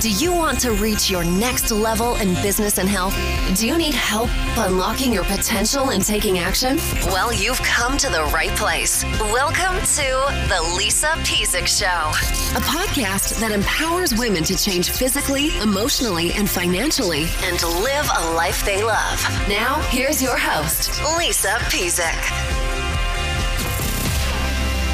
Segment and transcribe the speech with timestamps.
[0.00, 3.14] Do you want to reach your next level in business and health?
[3.54, 6.78] Do you need help unlocking your potential and taking action?
[7.08, 9.04] Well, you've come to the right place.
[9.20, 11.84] Welcome to The Lisa Pezik Show,
[12.56, 18.64] a podcast that empowers women to change physically, emotionally, and financially and live a life
[18.64, 19.22] they love.
[19.50, 22.59] Now, here's your host, Lisa Pezik.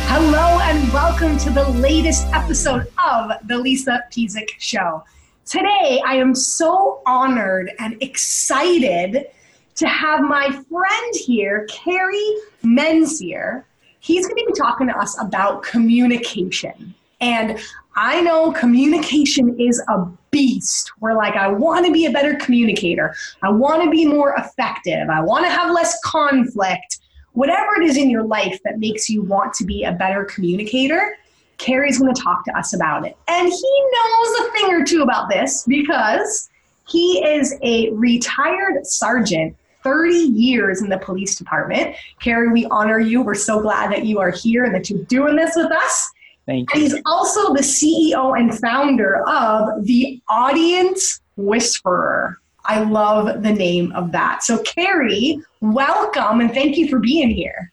[0.08, 5.04] Hello and welcome to the latest episode of the Lisa Pezik Show.
[5.44, 9.26] Today, I am so honored and excited
[9.74, 13.64] to have my friend here, Kerry Mensior.
[13.98, 16.94] He's going to be talking to us about communication.
[17.20, 17.58] And
[17.96, 20.92] I know communication is a beast.
[21.00, 23.14] We're like, I want to be a better communicator.
[23.42, 25.08] I want to be more effective.
[25.08, 27.00] I want to have less conflict
[27.36, 31.16] whatever it is in your life that makes you want to be a better communicator,
[31.58, 33.16] Kerry's going to talk to us about it.
[33.28, 36.48] And he knows a thing or two about this because
[36.88, 41.94] he is a retired sergeant, 30 years in the police department.
[42.20, 43.22] Carey, we honor you.
[43.22, 46.10] We're so glad that you are here and that you're doing this with us.
[46.46, 46.80] Thank you.
[46.80, 52.40] And he's also the CEO and founder of the Audience Whisperer.
[52.66, 54.42] I love the name of that.
[54.42, 57.72] So, Kerry, welcome and thank you for being here.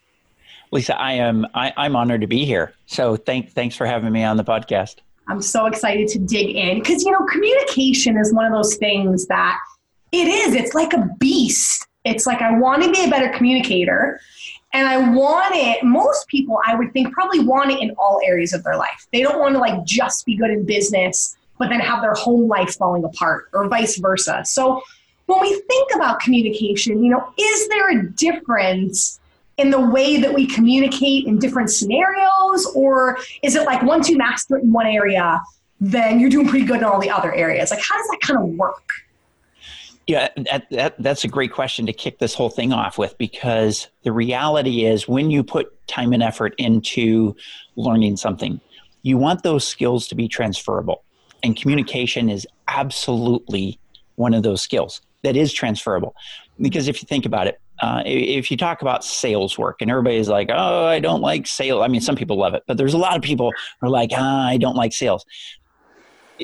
[0.71, 2.73] Lisa, I am I, I'm honored to be here.
[2.85, 4.97] So, thank thanks for having me on the podcast.
[5.27, 9.25] I'm so excited to dig in because you know communication is one of those things
[9.27, 9.59] that
[10.11, 10.53] it is.
[10.53, 11.87] It's like a beast.
[12.03, 14.19] It's like I want to be a better communicator,
[14.73, 15.83] and I want it.
[15.83, 19.07] Most people, I would think, probably want it in all areas of their life.
[19.11, 22.49] They don't want to like just be good in business but then have their home
[22.49, 24.43] life falling apart or vice versa.
[24.43, 24.81] So
[25.27, 29.17] when we think about communication, you know, is there a difference
[29.55, 34.17] in the way that we communicate in different scenarios or is it like once you
[34.17, 35.41] master it in one area,
[35.79, 37.71] then you're doing pretty good in all the other areas?
[37.71, 38.83] Like how does that kind of work?
[40.05, 43.87] Yeah, that, that, that's a great question to kick this whole thing off with because
[44.03, 47.37] the reality is when you put time and effort into
[47.77, 48.59] learning something,
[49.01, 51.05] you want those skills to be transferable
[51.43, 53.79] and communication is absolutely
[54.15, 56.15] one of those skills that is transferable.
[56.59, 60.29] Because if you think about it, uh, if you talk about sales work and everybody's
[60.29, 61.81] like, oh, I don't like sales.
[61.83, 64.11] I mean, some people love it, but there's a lot of people who are like,
[64.13, 65.25] ah, I don't like sales.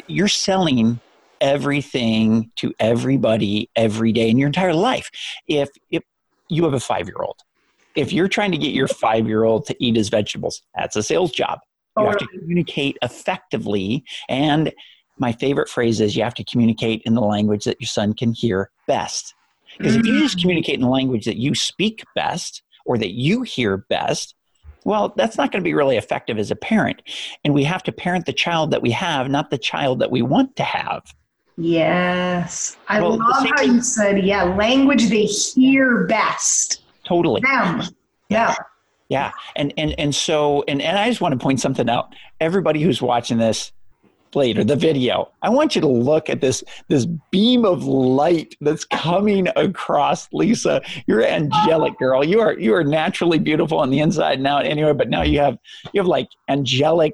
[0.07, 0.99] You're selling
[1.39, 5.09] everything to everybody every day in your entire life.
[5.47, 6.03] If, if
[6.49, 7.39] you have a five year old,
[7.95, 11.03] if you're trying to get your five year old to eat his vegetables, that's a
[11.03, 11.59] sales job.
[12.03, 14.03] You have to communicate effectively.
[14.27, 14.71] And
[15.17, 18.33] my favorite phrase is you have to communicate in the language that your son can
[18.33, 19.33] hear best.
[19.77, 20.41] Because if you just mm.
[20.41, 24.35] communicate in the language that you speak best or that you hear best,
[24.83, 27.01] well, that's not going to be really effective as a parent.
[27.43, 30.21] And we have to parent the child that we have, not the child that we
[30.21, 31.03] want to have.
[31.57, 32.77] Yes.
[32.87, 36.83] I well, love how you said, yeah, language they hear best.
[37.03, 37.41] Totally.
[37.41, 37.83] Them.
[38.29, 38.55] Yeah.
[39.09, 39.31] Yeah.
[39.55, 42.13] And and and so and, and I just want to point something out.
[42.39, 43.71] Everybody who's watching this
[44.35, 48.85] later, the video, I want you to look at this this beam of light that's
[48.85, 50.81] coming across Lisa.
[51.07, 52.23] You're angelic girl.
[52.23, 55.39] You are you are naturally beautiful on the inside and out anyway, but now you
[55.39, 55.57] have
[55.91, 57.13] you have like angelic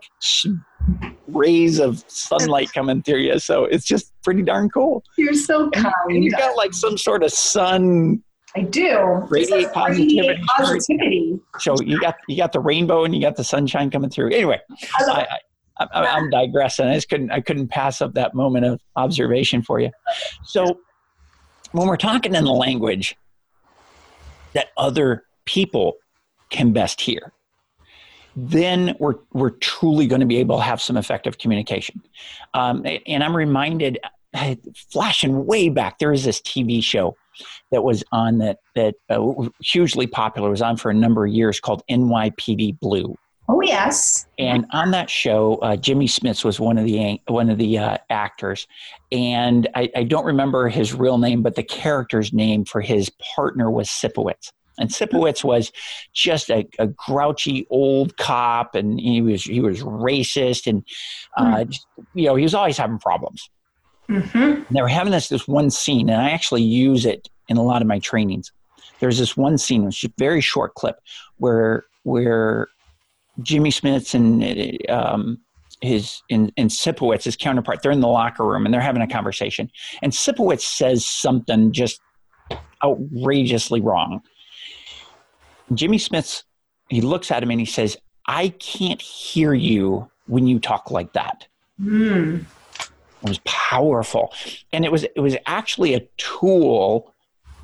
[1.28, 3.40] rays of sunlight coming through you.
[3.40, 5.02] So it's just pretty darn cool.
[5.18, 5.94] You're so kind.
[6.10, 8.22] And you got like some sort of sun
[8.56, 9.26] I do.
[9.30, 10.42] Radiate positivity.
[10.56, 11.40] positivity.
[11.60, 14.32] So you got you got the rainbow and you got the sunshine coming through.
[14.32, 14.62] Anyway,
[14.98, 15.28] I,
[15.78, 16.88] I, I, am digressing.
[16.88, 19.92] I just couldn't I couldn't pass up that moment of observation for you.
[20.44, 20.80] So
[21.74, 23.18] when we're talking in the language
[24.54, 25.98] that other people
[26.50, 27.34] can best hear,
[28.38, 32.02] then we're we're truly going to be able to have some effective communication.
[32.54, 34.00] Um, and I'm reminded,
[34.92, 37.18] flashing way back, there is this TV show
[37.72, 41.59] that was on that that uh, hugely popular was on for a number of years
[41.59, 43.16] called NYPD Blue.
[43.48, 44.26] Oh yes.
[44.40, 47.98] And on that show, uh, Jimmy Smits was one of the one of the uh,
[48.09, 48.67] actors,
[49.12, 53.70] and I, I, don't remember his real name, but the character's name for his partner
[53.70, 54.52] was Sipowicz.
[54.79, 55.72] And Sipowicz was
[56.14, 60.84] just a, a grouchy old cop, and he was he was racist, and
[61.38, 61.79] uh, mm.
[62.16, 63.47] you know he was always having problems.
[64.09, 64.73] Mm-hmm.
[64.73, 67.82] They were having this this one scene, and I actually use it in a lot
[67.82, 68.52] of my trainings.
[69.00, 71.00] There's this one scene, which is a very short clip,
[71.38, 72.68] where where
[73.42, 75.40] Jimmy Smits and um,
[75.82, 79.08] his and, and Sipowicz, his counterpart, they're in the locker room and they're having a
[79.08, 79.70] conversation,
[80.02, 82.00] and Sipowicz says something just
[82.84, 84.22] outrageously wrong.
[85.74, 86.44] Jimmy Smits,
[86.90, 91.14] he looks at him and he says, "I can't hear you when you talk like
[91.14, 91.48] that."
[91.82, 92.46] Mm.
[93.24, 94.34] It was powerful,
[94.72, 97.14] and it was it was actually a tool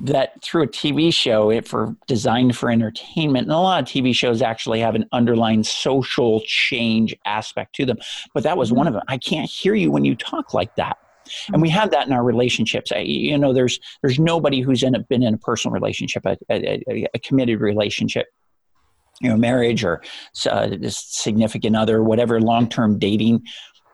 [0.02, 4.14] that through a TV show it for designed for entertainment, and a lot of TV
[4.14, 7.98] shows actually have an underlying social change aspect to them.
[8.34, 9.02] But that was one of them.
[9.08, 10.98] I can't hear you when you talk like that.
[11.52, 12.90] And we have that in our relationships.
[12.90, 16.36] I, you know, there's there's nobody who's in a, been in a personal relationship, a,
[16.50, 18.26] a, a committed relationship,
[19.20, 20.02] you know, marriage or
[20.50, 23.44] uh, significant other, whatever, long term dating,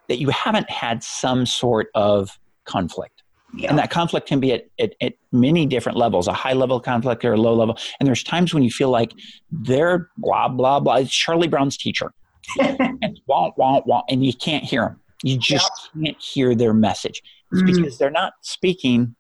[0.09, 3.18] that you haven't had some sort of conflict
[3.55, 3.71] yeah.
[3.71, 7.25] And that conflict can be at, at, at, many different levels, a high level conflict
[7.25, 7.79] or a low level.
[7.99, 9.13] And there's times when you feel like
[9.51, 10.97] they're blah, blah, blah.
[10.97, 12.13] It's Charlie Brown's teacher.
[12.61, 15.01] and wah, wah, wah, and you can't hear them.
[15.23, 16.05] You just yep.
[16.05, 17.23] can't hear their message.
[17.53, 19.15] It's mm because they're not speaking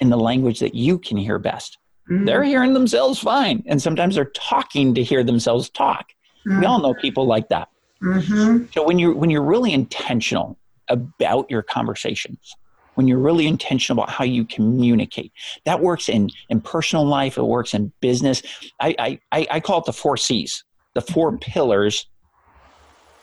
[0.00, 1.78] in the language that you can hear best.
[2.10, 3.62] mm They're hearing themselves fine.
[3.66, 6.06] And sometimes they're talking to hear themselves talk.
[6.46, 7.68] mm We all know people like that.
[8.02, 8.66] Mm-hmm.
[8.72, 10.58] So when you're when you're really intentional
[10.88, 12.54] about your conversations,
[12.96, 15.32] when you're really intentional about how you communicate.
[15.64, 18.42] That works in, in personal life, it works in business.
[18.80, 20.64] I, I, I call it the four C's,
[20.94, 22.06] the four pillars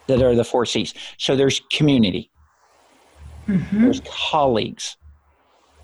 [0.06, 0.94] that are the four C's.
[1.18, 2.30] So there's community,
[3.48, 3.82] mm-hmm.
[3.82, 4.96] there's colleagues,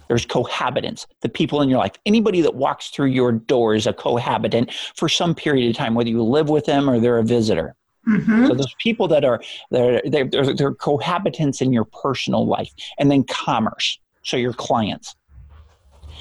[0.09, 1.93] there's cohabitants, the people in your life.
[2.07, 6.11] Anybody that walks through your door is a cohabitant for some period of time, whether
[6.11, 7.75] you live with them or they're a visitor.
[8.09, 8.47] Mm-hmm.
[8.47, 13.25] So those people that are they're, they're, they're cohabitants in your personal life, and then
[13.25, 13.99] commerce.
[14.23, 15.15] So your clients,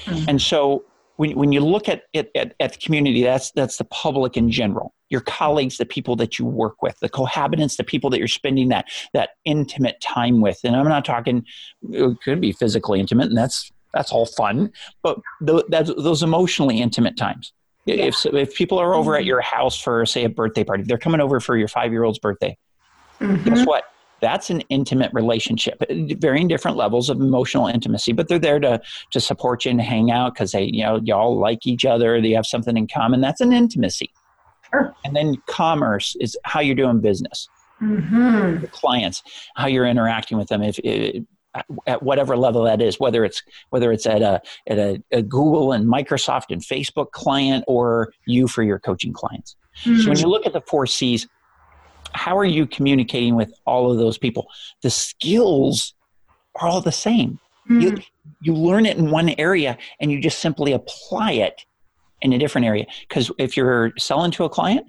[0.04, 0.28] mm-hmm.
[0.28, 0.84] and so
[1.20, 4.50] when, when you look at it at, at the community, that's that's the public in
[4.50, 4.94] general.
[5.10, 8.68] Your colleagues, the people that you work with, the cohabitants, the people that you're spending
[8.70, 10.60] that that intimate time with.
[10.64, 11.44] And I'm not talking;
[11.90, 14.72] it could be physically intimate, and that's that's all fun.
[15.02, 17.52] But those emotionally intimate times.
[17.96, 18.04] Yeah.
[18.06, 19.28] If if people are over at mm-hmm.
[19.28, 22.18] your house for say a birthday party, they're coming over for your five year old's
[22.18, 22.56] birthday.
[23.20, 23.48] Mm-hmm.
[23.48, 23.84] Guess what?
[24.20, 25.82] That's an intimate relationship,
[26.18, 28.80] varying different levels of emotional intimacy, but they're there to
[29.12, 32.20] to support you and hang out because they you know y'all like each other.
[32.20, 33.20] They have something in common.
[33.20, 34.10] That's an intimacy.
[34.70, 34.94] Sure.
[35.04, 37.48] And then commerce is how you're doing business.
[37.82, 38.66] Mm-hmm.
[38.66, 39.22] clients,
[39.56, 40.62] how you're interacting with them.
[40.62, 41.24] If, if
[41.86, 45.72] at whatever level that is, whether it's whether it's at a at a, a Google
[45.72, 49.56] and Microsoft and Facebook client or you for your coaching clients.
[49.84, 50.00] Mm-hmm.
[50.00, 51.26] So when you look at the four C's,
[52.12, 54.48] how are you communicating with all of those people?
[54.82, 55.94] The skills
[56.60, 57.38] are all the same.
[57.68, 57.80] Mm-hmm.
[57.80, 57.98] You
[58.40, 61.64] you learn it in one area and you just simply apply it
[62.22, 62.86] in a different area.
[63.08, 64.86] Because if you're selling to a client,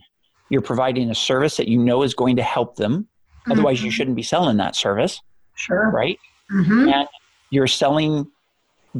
[0.49, 3.07] you're providing a service that you know is going to help them.
[3.41, 3.53] Mm-hmm.
[3.53, 5.21] Otherwise, you shouldn't be selling that service.
[5.55, 5.89] Sure.
[5.91, 6.19] Right
[6.51, 6.89] mm-hmm.
[6.89, 7.07] and
[7.49, 8.27] you're selling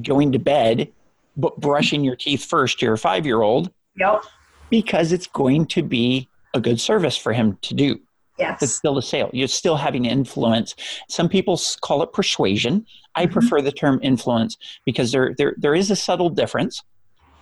[0.03, 0.91] going to bed
[1.37, 4.23] but brushing your teeth first to your five year old yep.
[4.69, 7.99] Because it's going to be a good service for him to do.
[8.39, 8.63] Yes.
[8.63, 9.29] It's still a sale.
[9.33, 10.75] You're still having influence.
[11.09, 12.85] Some people call it persuasion.
[13.15, 13.33] I mm-hmm.
[13.33, 16.81] prefer the term influence because there, there there is a subtle difference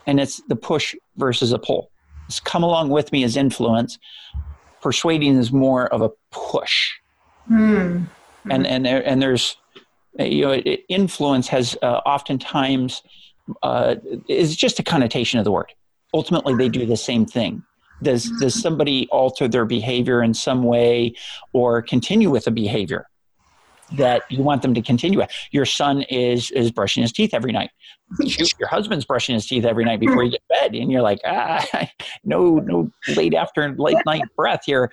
[0.08, 1.92] and it's the push versus a pull.
[2.28, 3.98] It's come along with me as influence.
[4.82, 6.92] Persuading is more of a push.
[7.50, 8.06] Mm-hmm.
[8.52, 9.58] and and there, and there's
[10.18, 13.04] you know, influence has uh, oftentimes
[13.64, 13.96] uh,
[14.28, 15.72] is just a connotation of the word.
[16.14, 17.64] Ultimately, they do the same thing.
[18.02, 21.14] Does does somebody alter their behavior in some way,
[21.54, 23.06] or continue with a behavior
[23.98, 25.30] that you want them to continue with?
[25.52, 27.72] Your son is is brushing his teeth every night.
[28.20, 31.20] Your husband's brushing his teeth every night before you get to bed, and you're like,
[31.26, 31.66] ah,
[32.24, 34.92] no, no late after late night breath here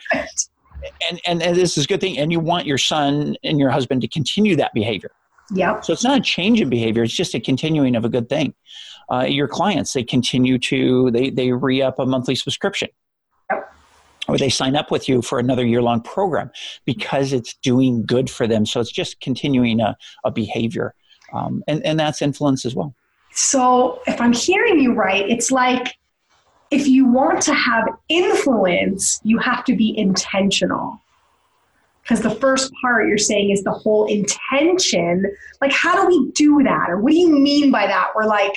[1.08, 3.70] and, and, and this is a good thing and you want your son and your
[3.70, 5.10] husband to continue that behavior.
[5.52, 8.28] Yeah so it's not a change in behavior it's just a continuing of a good
[8.28, 8.54] thing.
[9.10, 12.88] Uh, your clients they continue to they they re-up a monthly subscription.
[13.50, 13.72] Yep.
[14.28, 16.50] or they sign up with you for another year-long program
[16.84, 18.66] because it's doing good for them.
[18.66, 20.94] So it's just continuing a, a behavior
[21.32, 22.94] um, and, and that's influence as well.
[23.32, 25.96] So if i'm hearing you right it's like
[26.70, 31.00] if you want to have influence, you have to be intentional.
[32.02, 35.24] Because the first part you're saying is the whole intention.
[35.60, 36.88] Like, how do we do that?
[36.88, 38.10] Or what do you mean by that?
[38.14, 38.56] We're like,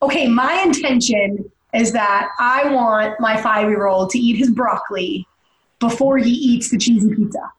[0.00, 5.26] okay, my intention is that I want my five year old to eat his broccoli
[5.80, 7.52] before he eats the cheesy pizza.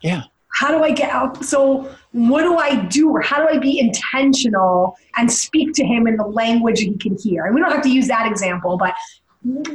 [0.00, 0.24] Yeah
[0.56, 1.44] how do I get out?
[1.44, 3.10] So, what do I do?
[3.10, 7.14] Or how do I be intentional and speak to him in the language he can
[7.18, 7.44] hear?
[7.44, 8.94] And we don't have to use that example, but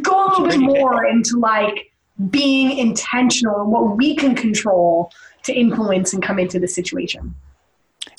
[0.01, 1.91] go a little bit more into like
[2.31, 5.11] being intentional and what we can control
[5.43, 7.35] to influence and come into the situation.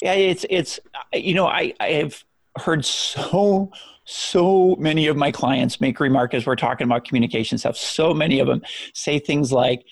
[0.01, 0.79] Yeah, it's it's
[1.13, 2.23] you know I I have
[2.59, 3.73] heard so
[4.05, 7.77] so many of my clients make remark as we're talking about communication stuff.
[7.77, 8.63] So many of them
[8.95, 9.83] say things like,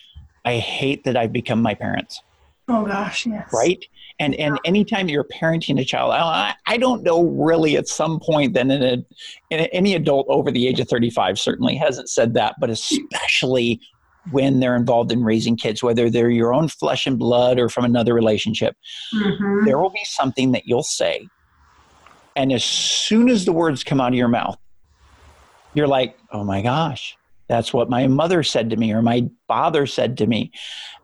[0.44, 2.22] "I hate that I've become my parents."
[2.70, 3.50] Oh gosh, yes.
[3.52, 3.84] Right?
[4.20, 8.56] And and anytime you're parenting a child, I, I don't know really at some point
[8.56, 8.60] a,
[9.50, 13.80] in a, any adult over the age of 35 certainly hasn't said that, but especially
[14.30, 17.84] when they're involved in raising kids, whether they're your own flesh and blood or from
[17.84, 18.76] another relationship,
[19.14, 19.64] mm-hmm.
[19.64, 21.26] there will be something that you'll say.
[22.36, 24.58] And as soon as the words come out of your mouth,
[25.74, 27.16] you're like, oh my gosh,
[27.48, 30.52] that's what my mother said to me or my father said to me.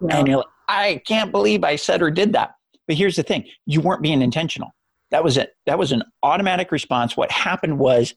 [0.01, 0.19] Yeah.
[0.19, 2.55] And you're like, I can't believe I said or did that.
[2.87, 4.75] But here's the thing you weren't being intentional.
[5.11, 5.55] That was it.
[5.67, 7.17] That was an automatic response.
[7.17, 8.15] What happened was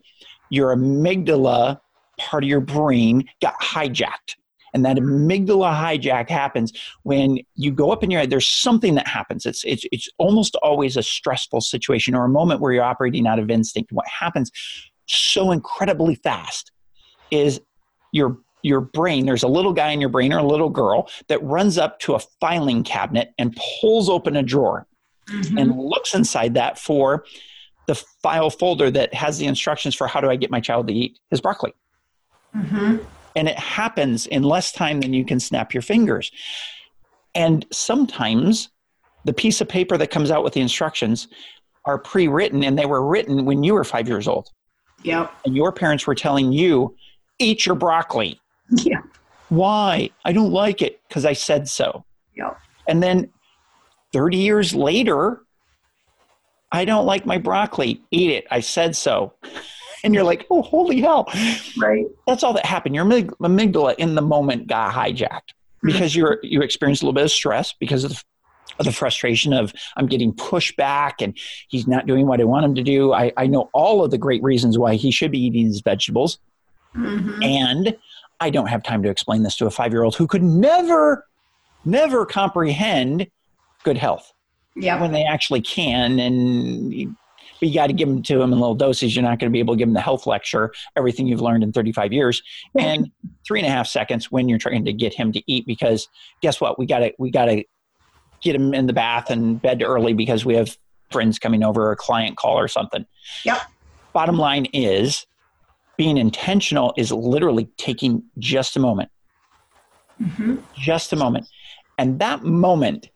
[0.50, 1.79] your amygdala
[2.18, 4.36] part of your brain got hijacked.
[4.74, 8.29] And that amygdala hijack happens when you go up in your head.
[8.29, 9.46] There's something that happens.
[9.46, 13.39] It's, it's, it's almost always a stressful situation or a moment where you're operating out
[13.39, 13.91] of instinct.
[13.91, 14.51] What happens
[15.08, 16.72] so incredibly fast
[17.32, 17.62] is
[18.12, 21.42] your your brain there's a little guy in your brain or a little girl that
[21.44, 24.88] runs up to a filing cabinet and pulls open a drawer
[25.30, 25.58] mm-hmm.
[25.58, 27.24] and looks inside that for
[27.88, 30.94] the file folder that has the instructions for how do i get my child to
[30.94, 31.74] eat his broccoli
[32.56, 32.98] mm-hmm.
[33.36, 36.32] and it happens in less time than you can snap your fingers
[37.36, 38.70] and sometimes
[39.25, 41.28] the piece of paper that comes out with the instructions
[41.86, 44.50] are pre-written and they were written when you were five years old
[45.04, 45.34] Yep.
[45.46, 46.96] And your parents were telling you,
[47.39, 48.39] eat your broccoli.
[48.84, 49.02] Yeah.
[49.50, 50.12] Why?
[50.26, 52.06] I don't like it because I said so.
[52.36, 52.56] Yep.
[52.88, 53.32] And then
[54.14, 55.42] 30 years later,
[56.72, 58.00] I don't like my broccoli.
[58.12, 58.46] Eat it.
[58.52, 59.34] I said so.
[60.02, 61.28] And you're like, oh, holy hell.
[61.78, 62.06] Right.
[62.26, 62.96] That's all that happened.
[62.96, 65.52] Your amygdala in the moment got hijacked
[65.84, 68.24] because you're you experienced a little bit of stress because of the
[68.86, 72.76] the frustration of I'm getting pushed back and he's not doing what I want him
[72.76, 73.14] to do.
[73.14, 76.40] I, I know all of the great reasons why he should be eating his vegetables.
[76.96, 77.44] Mm-hmm.
[77.44, 77.98] And
[78.39, 81.25] I don't have time to explain this to a five year old who could never,
[81.86, 83.27] never comprehend
[83.84, 84.34] good health.
[84.75, 85.01] Yeah.
[85.01, 86.19] When they actually can.
[86.19, 87.15] And you,
[87.60, 89.15] you got to give them to them in little doses.
[89.15, 91.63] You're not going to be able to give them the health lecture, everything you've learned
[91.63, 92.41] in 35 years,
[92.77, 93.12] and
[93.46, 95.65] three and a half seconds when you're trying to get him to eat.
[95.65, 96.08] Because
[96.41, 96.79] guess what?
[96.79, 97.63] We got to we got to
[98.41, 100.77] get him in the bath and bed early because we have
[101.12, 103.05] friends coming over or a client call or something.
[103.43, 103.60] Yep.
[104.13, 105.25] Bottom line is
[106.00, 109.12] being intentional is literally taking just a moment.
[110.22, 110.56] Mm-hmm.
[110.74, 111.46] Just a moment.
[111.98, 113.10] And that moment,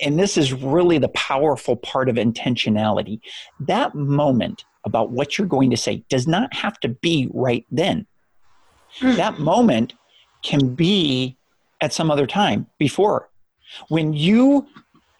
[0.00, 3.18] and this is really the powerful part of intentionality,
[3.58, 8.06] that moment about what you're going to say does not have to be right then.
[9.00, 9.16] Mm.
[9.16, 9.94] That moment
[10.44, 11.36] can be
[11.80, 13.30] at some other time before
[13.88, 14.64] when you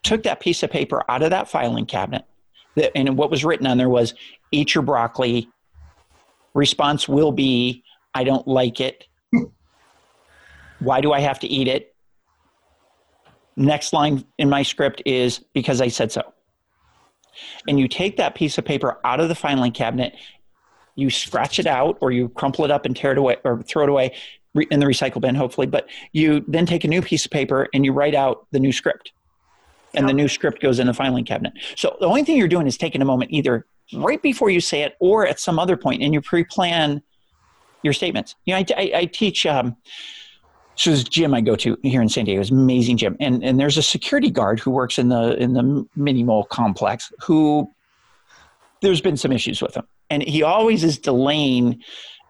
[0.04, 2.24] took that piece of paper out of that filing cabinet,
[2.94, 4.14] and what was written on there was,
[4.52, 5.48] eat your broccoli.
[6.58, 7.84] Response will be,
[8.14, 9.06] I don't like it.
[10.80, 11.94] Why do I have to eat it?
[13.54, 16.34] Next line in my script is, because I said so.
[17.68, 20.16] And you take that piece of paper out of the filing cabinet,
[20.96, 23.84] you scratch it out, or you crumple it up and tear it away, or throw
[23.84, 24.16] it away,
[24.72, 25.68] in the recycle bin, hopefully.
[25.68, 28.72] But you then take a new piece of paper and you write out the new
[28.72, 29.12] script,
[29.94, 31.52] and the new script goes in the filing cabinet.
[31.76, 34.82] So the only thing you're doing is taking a moment, either right before you say
[34.82, 37.02] it or at some other point, and you pre-plan
[37.82, 38.34] your statements.
[38.44, 39.46] You know, I, I, I teach.
[39.46, 39.76] Um,
[40.74, 43.58] so this gym I go to here in San Diego is amazing gym, and and
[43.58, 47.68] there's a security guard who works in the in the mini mall complex who
[48.80, 51.82] there's been some issues with him, and he always is delaying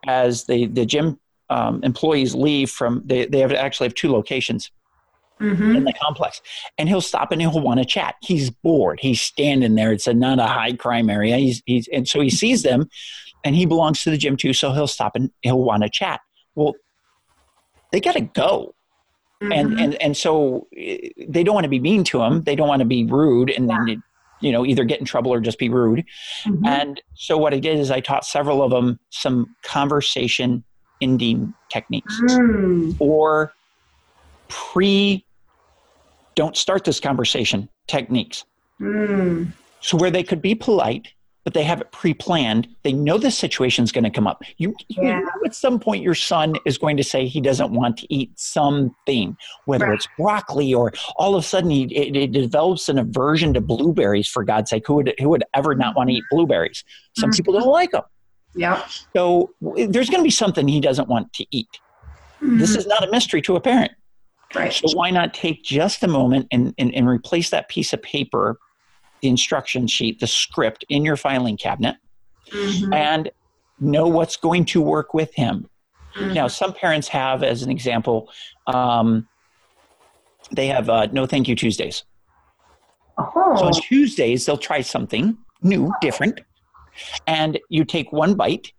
[0.06, 1.18] as the the gym
[1.50, 4.70] um, employees leave from they, they have actually have two locations
[5.40, 5.76] mm-hmm.
[5.76, 6.40] in the complex
[6.78, 10.14] and he'll stop and he'll want to chat he's bored he's standing there it's a
[10.14, 12.88] not a high crime area he's, he's and so he sees them
[13.44, 16.20] and he belongs to the gym too so he'll stop and he'll want to chat
[16.54, 16.74] well
[17.92, 18.74] they got to go
[19.42, 19.52] mm-hmm.
[19.52, 22.68] and and and so eh, they don't want to be mean to him they don't
[22.68, 23.84] want to be rude and yeah.
[23.86, 24.02] then
[24.40, 26.04] you know either get in trouble or just be rude
[26.44, 26.64] mm-hmm.
[26.66, 30.64] and so what i did is i taught several of them some conversation
[31.00, 32.96] ending techniques mm.
[32.98, 33.52] or
[34.48, 35.24] pre
[36.38, 38.44] don't start this conversation techniques.
[38.80, 39.50] Mm.
[39.80, 41.08] So where they could be polite,
[41.42, 42.68] but they have it pre-planned.
[42.84, 44.44] They know the situation is going to come up.
[44.56, 45.02] You, yeah.
[45.02, 48.14] you know at some point your son is going to say he doesn't want to
[48.14, 49.94] eat something, whether right.
[49.94, 54.28] it's broccoli or all of a sudden he it, it, develops an aversion to blueberries.
[54.28, 56.84] For God's sake, who would who would ever not want to eat blueberries?
[57.16, 57.36] Some mm-hmm.
[57.36, 58.04] people don't like them.
[58.54, 58.86] Yeah.
[59.16, 61.80] So there's going to be something he doesn't want to eat.
[62.36, 62.58] Mm-hmm.
[62.58, 63.90] This is not a mystery to a parent.
[64.54, 64.72] Right.
[64.72, 68.58] So why not take just a moment and, and, and replace that piece of paper,
[69.20, 71.96] the instruction sheet, the script in your filing cabinet,
[72.50, 72.92] mm-hmm.
[72.92, 73.30] and
[73.78, 75.68] know what's going to work with him.
[76.14, 76.32] Mm-hmm.
[76.32, 78.30] Now, some parents have, as an example,
[78.66, 79.28] um,
[80.50, 82.04] they have uh, no thank you Tuesdays.
[83.18, 83.56] Oh.
[83.56, 86.40] So on Tuesdays, they'll try something new, different,
[87.26, 88.72] and you take one bite,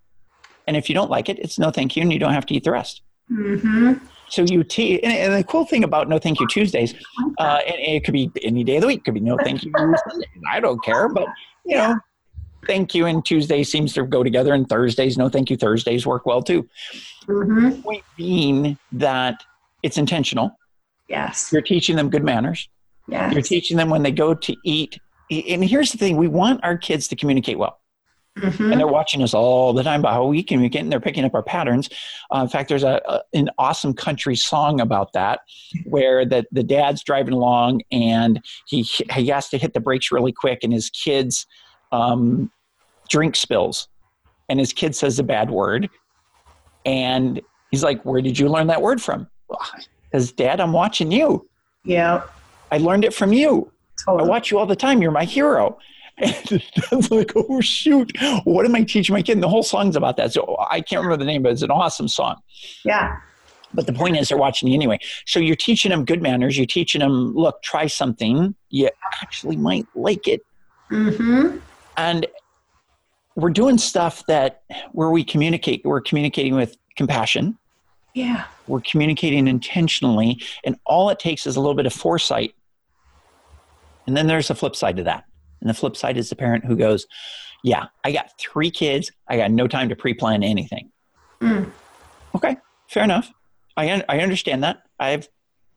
[0.65, 2.55] and if you don't like it, it's no thank you, and you don't have to
[2.55, 3.01] eat the rest.
[3.27, 3.93] hmm
[4.29, 6.93] So you te- and, and the cool thing about No Thank You Tuesdays,
[7.39, 8.99] uh, and it could be any day of the week.
[8.99, 10.27] It could be No Thank You Sunday.
[10.49, 11.27] I don't care, but
[11.65, 11.97] you know,
[12.67, 16.25] Thank You and Tuesday seems to go together, and Thursdays No Thank You Thursdays work
[16.25, 16.67] well too.
[17.25, 19.43] hmm Point being that
[19.83, 20.51] it's intentional.
[21.07, 21.49] Yes.
[21.51, 22.69] You're teaching them good manners.
[23.07, 23.33] Yes.
[23.33, 24.99] You're teaching them when they go to eat.
[25.31, 27.79] And here's the thing: we want our kids to communicate well.
[28.39, 28.71] Mhm.
[28.71, 31.33] and they're watching us all the time about how we communicate and they're picking up
[31.35, 31.89] our patterns
[32.33, 35.41] uh, in fact there's a, a an awesome country song about that
[35.85, 40.31] where the, the dad's driving along and he he has to hit the brakes really
[40.31, 41.45] quick and his kids
[41.91, 42.51] um,
[43.09, 43.87] drink spills
[44.49, 45.89] and his kid says a bad word
[46.85, 47.41] and
[47.71, 49.27] he's like where did you learn that word from
[50.03, 51.47] because dad i'm watching you
[51.83, 52.23] Yeah.
[52.71, 53.71] i learned it from you
[54.07, 55.01] I watch you all the time.
[55.01, 55.77] You're my hero.
[56.91, 58.11] And it's like, oh shoot,
[58.43, 59.33] what am I teaching my kid?
[59.33, 60.33] And the whole song's about that.
[60.33, 62.37] So I can't remember the name, but it's an awesome song.
[62.83, 63.17] Yeah.
[63.73, 64.99] But the point is, they're watching you anyway.
[65.25, 66.57] So you're teaching them good manners.
[66.57, 68.55] You're teaching them, look, try something.
[68.69, 68.89] You
[69.21, 70.41] actually might like it.
[70.89, 71.57] Mm-hmm.
[71.97, 72.25] And
[73.35, 75.81] we're doing stuff that where we communicate.
[75.85, 77.57] We're communicating with compassion.
[78.13, 78.45] Yeah.
[78.67, 82.55] We're communicating intentionally, and all it takes is a little bit of foresight.
[84.07, 85.25] And then there's a flip side to that.
[85.61, 87.05] And the flip side is the parent who goes,
[87.63, 89.11] Yeah, I got three kids.
[89.27, 90.91] I got no time to pre plan anything.
[91.41, 91.71] Mm.
[92.35, 93.31] Okay, fair enough.
[93.77, 94.83] I, un- I understand that.
[94.99, 95.27] I've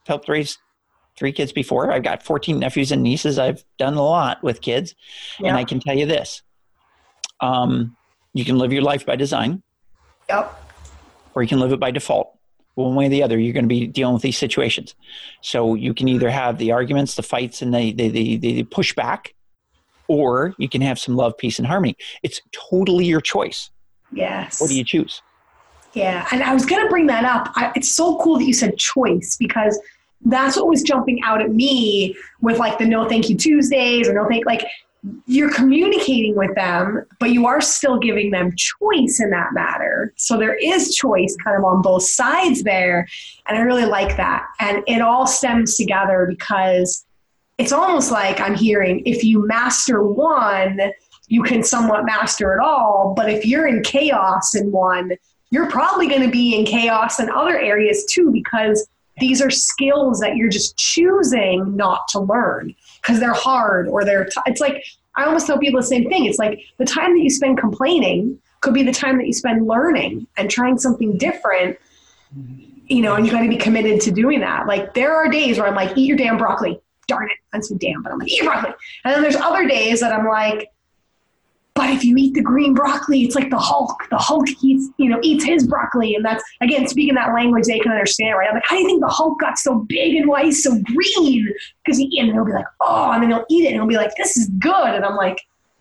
[0.07, 0.59] helped raise
[1.17, 1.93] three kids before.
[1.93, 3.39] I've got 14 nephews and nieces.
[3.39, 4.95] I've done a lot with kids.
[5.45, 6.43] And I can tell you this
[7.41, 7.97] um,
[8.33, 9.63] you can live your life by design
[10.29, 10.53] Yep.
[11.35, 12.37] or you can live it by default.
[12.75, 14.95] One way or the other, you're going to be dealing with these situations.
[15.43, 19.33] So you can either have the arguments, the fights, and the, the, the, the pushback,
[20.13, 21.97] or you can have some love, peace, and harmony.
[22.23, 23.71] It's totally your choice.
[24.13, 24.61] Yes.
[24.61, 25.23] What do you choose?
[25.95, 27.51] Yeah, and I was going to bring that up.
[27.57, 29.81] I, it's so cool that you said choice because
[30.27, 34.13] that's what was jumping out at me with like the no thank you Tuesdays or
[34.13, 34.65] no thank like
[35.27, 40.13] you're communicating with them, but you are still giving them choice in that matter.
[40.17, 43.09] So there is choice kind of on both sides there,
[43.47, 44.47] and I really like that.
[44.61, 47.05] And it all stems together because
[47.59, 50.81] it's almost like I'm hearing if you master one,
[51.29, 53.15] you can somewhat master it all.
[53.17, 55.13] But if you're in chaos in one,
[55.51, 58.89] you're probably going to be in chaos in other areas too because
[59.19, 64.25] these are skills that you're just choosing not to learn because they're hard or they're
[64.25, 64.83] t- it's like
[65.17, 68.39] i almost tell people the same thing it's like the time that you spend complaining
[68.61, 71.77] could be the time that you spend learning and trying something different
[72.87, 75.59] you know and you got to be committed to doing that like there are days
[75.59, 78.31] where i'm like eat your damn broccoli darn it i'm so damn but i'm like
[78.31, 78.73] eat broccoli
[79.05, 80.69] and then there's other days that i'm like
[81.75, 84.07] but if you eat the green broccoli, it's like the Hulk.
[84.11, 87.79] The Hulk eats, you know, eats his broccoli, and that's again speaking that language they
[87.79, 88.47] can understand, right?
[88.49, 90.79] I'm like, how do you think the Hulk got so big and why he's so
[90.83, 91.51] green?
[91.83, 93.97] Because he and he'll be like, oh, and then he'll eat it, and he'll be
[93.97, 95.41] like, this is good, and I'm like,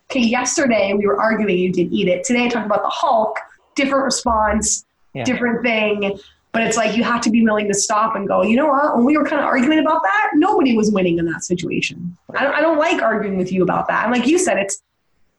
[0.09, 2.23] okay, yesterday we were arguing, you didn't eat it.
[2.23, 3.37] Today I talked about the Hulk,
[3.75, 5.25] different response, Yeah.
[5.25, 6.17] different thing.
[6.53, 8.43] But it's like you have to be willing to stop and go.
[8.43, 8.97] You know what?
[8.97, 12.17] When we were kind of arguing about that, nobody was winning in that situation.
[12.35, 14.03] I don't, I don't like arguing with you about that.
[14.03, 14.83] And like you said, it's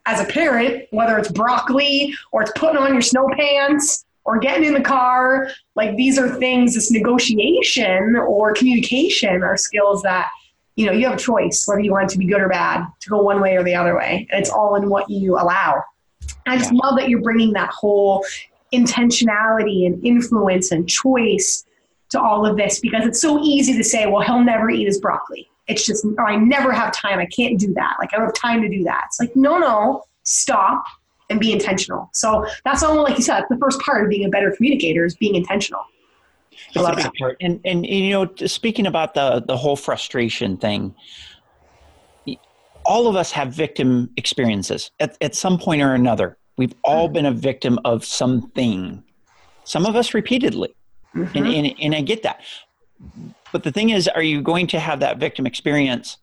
[0.06, 4.64] as a parent, whether it's broccoli or it's putting on your snow pants or getting
[4.64, 10.30] in the car, like these are things, this negotiation or communication are skills that,
[10.76, 12.86] you know, you have a choice whether you want it to be good or bad,
[13.00, 14.26] to go one way or the other way.
[14.30, 15.82] And it's all in what you allow.
[16.46, 18.24] I just love that you're bringing that whole
[18.72, 21.64] intentionality and influence and choice
[22.10, 25.00] to all of this because it's so easy to say, well, he'll never eat his
[25.00, 25.48] broccoli.
[25.68, 27.18] It's just, or I never have time.
[27.18, 27.96] I can't do that.
[27.98, 29.04] Like, I don't have time to do that.
[29.06, 30.84] It's like, no, no, stop
[31.30, 32.10] and be intentional.
[32.12, 35.16] So that's all, like you said, the first part of being a better communicator is
[35.16, 35.80] being intentional.
[36.76, 37.12] I a love big that.
[37.18, 37.36] part.
[37.40, 40.94] And and you know, speaking about the the whole frustration thing,
[42.84, 46.36] all of us have victim experiences at at some point or another.
[46.62, 47.14] We've all mm-hmm.
[47.14, 49.02] been a victim of something.
[49.64, 50.72] Some of us repeatedly,
[51.12, 51.44] and, mm-hmm.
[51.44, 52.40] and and I get that.
[53.50, 56.18] But the thing is, are you going to have that victim experience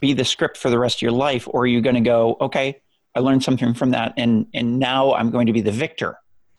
[0.00, 2.36] be the script for the rest of your life, or are you going to go,
[2.40, 2.80] okay,
[3.14, 6.18] I learned something from that, and and now I'm going to be the victor.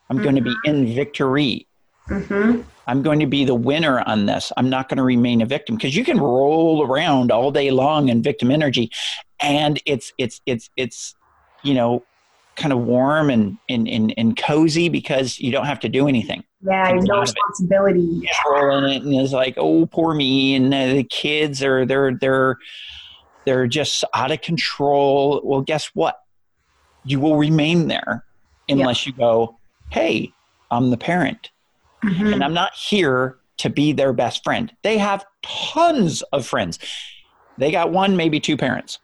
[0.09, 0.69] I'm going to be mm-hmm.
[0.69, 1.67] in victory.
[2.07, 2.61] Mm-hmm.
[2.87, 4.53] I'm going to be the winner on this.
[4.55, 8.07] I'm not going to remain a victim because you can roll around all day long
[8.07, 8.91] in victim energy,
[9.41, 11.15] and it's it's it's it's
[11.63, 12.03] you know
[12.55, 16.43] kind of warm and and and, and cozy because you don't have to do anything.
[16.63, 18.21] Yeah, no responsibility.
[18.21, 22.57] Controlling it, and it's like, oh, poor me, and uh, the kids are they're they're
[23.45, 25.41] they're just out of control.
[25.43, 26.19] Well, guess what?
[27.03, 28.25] You will remain there
[28.69, 29.57] unless you go,
[29.89, 30.31] hey,
[30.69, 31.49] I'm the parent,
[32.03, 32.33] mm-hmm.
[32.33, 34.71] and I'm not here to be their best friend.
[34.83, 36.79] They have tons of friends.
[37.57, 38.99] They got one, maybe two parents.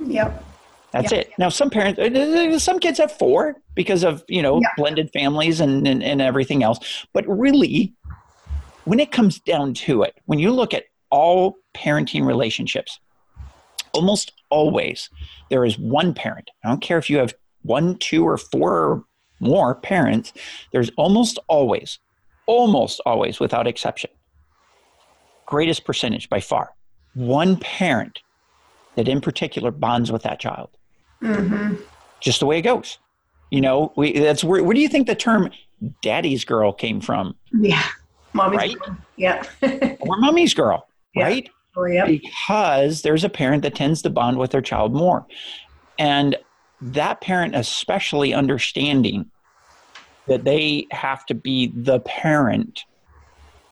[0.00, 0.44] Yep.
[0.92, 1.26] That's yep.
[1.26, 1.32] it.
[1.38, 4.72] Now, some parents, uh, some kids have four because of you know yep.
[4.76, 7.06] blended families and, and and everything else.
[7.12, 7.94] But really,
[8.84, 12.98] when it comes down to it, when you look at all parenting relationships,
[13.92, 15.10] almost always
[15.48, 16.50] there is one parent.
[16.64, 19.04] I don't care if you have one, two, or four or
[19.38, 20.32] more parents.
[20.72, 21.98] There's almost always,
[22.46, 24.10] almost always, without exception,
[25.46, 26.70] greatest percentage by far,
[27.14, 28.20] one parent
[28.96, 30.70] that in particular bonds with that child.
[31.22, 31.76] Mm-hmm.
[32.20, 32.98] Just the way it goes.
[33.50, 35.50] You know, we that's where where do you think the term
[36.02, 37.34] daddy's girl came from?
[37.52, 37.84] Yeah.
[38.32, 38.78] Mommy's right?
[38.78, 38.96] girl.
[39.16, 39.44] Yeah.
[40.00, 41.24] or mommy's girl, yeah.
[41.24, 41.50] right?
[41.76, 42.06] Oh, yeah.
[42.06, 45.26] Because there's a parent that tends to bond with their child more.
[45.98, 46.36] And
[46.80, 49.30] that parent especially understanding
[50.26, 52.84] that they have to be the parent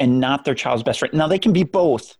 [0.01, 1.15] and not their child's best friend.
[1.15, 2.17] Now they can be both,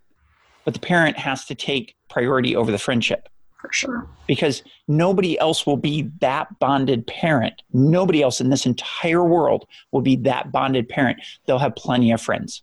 [0.65, 3.29] but the parent has to take priority over the friendship.
[3.59, 4.07] For sure.
[4.27, 7.63] Because nobody else will be that bonded parent.
[7.73, 11.21] Nobody else in this entire world will be that bonded parent.
[11.47, 12.63] They'll have plenty of friends.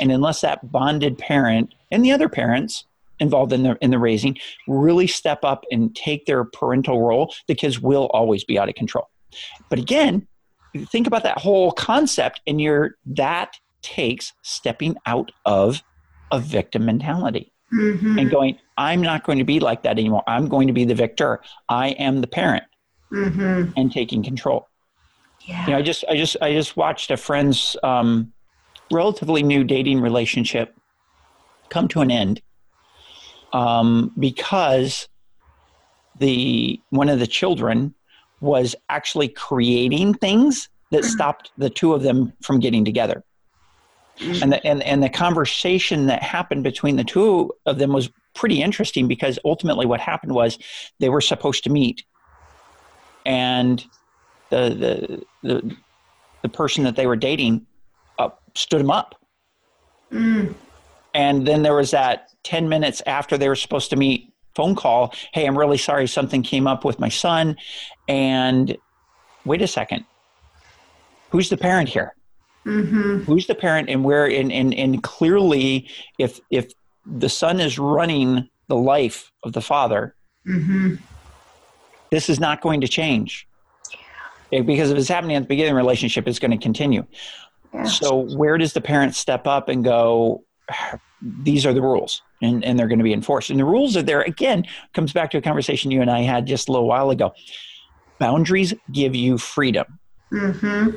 [0.00, 2.84] And unless that bonded parent and the other parents
[3.20, 4.36] involved in the in the raising
[4.66, 8.74] really step up and take their parental role, the kids will always be out of
[8.74, 9.08] control.
[9.68, 10.26] But again,
[10.86, 15.82] think about that whole concept and you're that takes stepping out of
[16.32, 18.18] a victim mentality mm-hmm.
[18.18, 20.22] and going, I'm not going to be like that anymore.
[20.26, 21.40] I'm going to be the victor.
[21.68, 22.64] I am the parent
[23.12, 23.72] mm-hmm.
[23.76, 24.68] and taking control.
[25.42, 25.66] Yeah.
[25.66, 28.32] You know, I just, I just, I just watched a friend's um,
[28.90, 30.74] relatively new dating relationship
[31.68, 32.42] come to an end
[33.52, 35.08] um, because
[36.18, 37.94] the one of the children
[38.40, 41.10] was actually creating things that mm-hmm.
[41.10, 43.22] stopped the two of them from getting together.
[44.20, 48.62] And the, and, and the conversation that happened between the two of them was pretty
[48.62, 50.58] interesting because ultimately what happened was
[51.00, 52.04] they were supposed to meet.
[53.24, 53.84] And
[54.50, 55.76] the the the,
[56.42, 57.66] the person that they were dating
[58.18, 59.14] uh, stood him up.
[60.12, 60.54] Mm.
[61.14, 65.12] and then there was that 10 minutes after they were supposed to meet phone call
[65.32, 67.56] hey i'm really sorry something came up with my son.
[68.06, 68.76] And
[69.44, 70.04] wait a second.
[71.30, 72.15] Who's the parent here
[72.66, 73.18] mm-hmm.
[73.20, 76.72] who's the parent and where and, and and clearly if if
[77.06, 80.14] the son is running the life of the father
[80.46, 80.96] mm-hmm.
[82.10, 83.46] this is not going to change
[84.50, 87.04] because if it's happening at the beginning of the relationship it's going to continue
[87.84, 90.42] so where does the parent step up and go
[91.20, 94.02] these are the rules and, and they're going to be enforced and the rules are
[94.02, 97.10] there again comes back to a conversation you and i had just a little while
[97.10, 97.32] ago
[98.18, 99.86] boundaries give you freedom
[100.32, 100.96] mm-hmm.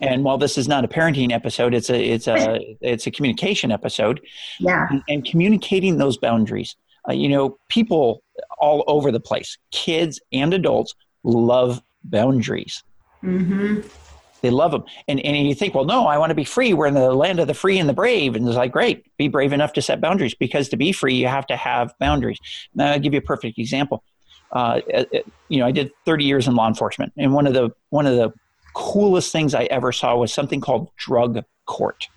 [0.00, 3.70] And while this is not a parenting episode, it's a it's a it's a communication
[3.70, 4.20] episode.
[4.60, 4.86] Yeah.
[4.90, 6.76] And, and communicating those boundaries.
[7.08, 8.22] Uh, you know, people
[8.58, 12.82] all over the place, kids and adults, love boundaries.
[13.22, 13.80] Mm-hmm.
[14.44, 14.84] They love them.
[15.08, 16.74] And, and you think, well, no, I want to be free.
[16.74, 18.36] We're in the land of the free and the brave.
[18.36, 21.26] And it's like, great, be brave enough to set boundaries because to be free, you
[21.28, 22.38] have to have boundaries.
[22.74, 24.04] Now, I'll give you a perfect example.
[24.52, 25.04] Uh, uh
[25.48, 28.16] you know, I did 30 years in law enforcement, and one of the one of
[28.16, 28.34] the
[28.74, 32.08] coolest things I ever saw was something called drug court.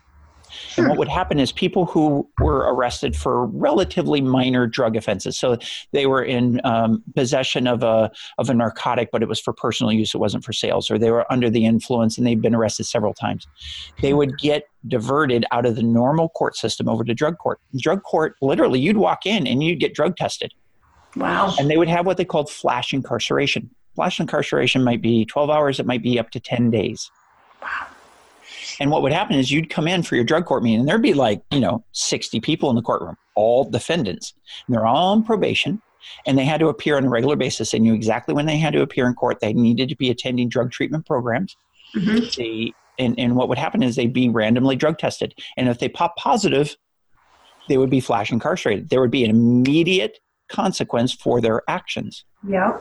[0.78, 5.38] And what would happen is people who were arrested for relatively minor drug offenses.
[5.38, 5.58] So
[5.91, 9.91] they were in um, possession of a of a narcotic, but it was for personal
[9.91, 10.89] use; it wasn't for sales.
[10.89, 13.48] Or they were under the influence and they'd been arrested several times.
[14.02, 17.60] They would get diverted out of the normal court system over to drug court.
[17.78, 20.54] Drug court, literally, you'd walk in and you'd get drug tested.
[21.15, 21.54] Wow!
[21.60, 23.70] And they would have what they called flash incarceration.
[23.98, 27.10] Flash incarceration might be 12 hours, it might be up to 10 days.
[27.64, 27.88] Wow.
[28.80, 31.02] And what would happen is you'd come in for your drug court meeting, and there'd
[31.02, 34.36] be like, you know, 60 people in the courtroom, all defendants.
[34.68, 35.82] And they're all on probation,
[36.28, 37.72] and they had to appear on a regular basis.
[37.72, 39.40] They knew exactly when they had to appear in court.
[39.40, 41.58] They needed to be attending drug treatment programs.
[41.96, 42.26] Mm-hmm.
[42.38, 45.34] They, and, and what would happen is they'd be randomly drug tested.
[45.58, 46.78] And if they pop positive,
[47.68, 48.90] they would be flash incarcerated.
[48.90, 52.26] There would be an immediate consequence for their actions.
[52.48, 52.78] Yeah.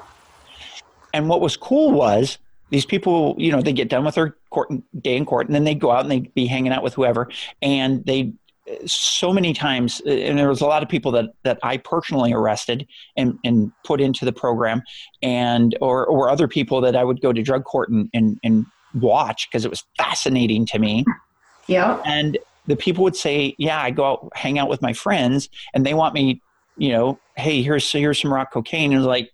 [1.17, 2.39] And what was cool was
[2.71, 5.65] these people, you know, they get done with their court day in court, and then
[5.65, 7.29] they go out and they'd be hanging out with whoever,
[7.63, 8.33] and they
[8.85, 12.33] so many times uh, and there was a lot of people that that I personally
[12.33, 14.83] arrested and and put into the program
[15.23, 18.67] and or or other people that I would go to drug court and and, and
[18.95, 21.05] watch because it was fascinating to me.
[21.69, 22.01] Yeah.
[22.05, 25.87] And the people would say, "Yeah, I go out hang out with my friends, and
[25.87, 26.43] they want me,
[26.77, 29.31] you know, hey, here's here's some rock cocaine." And like,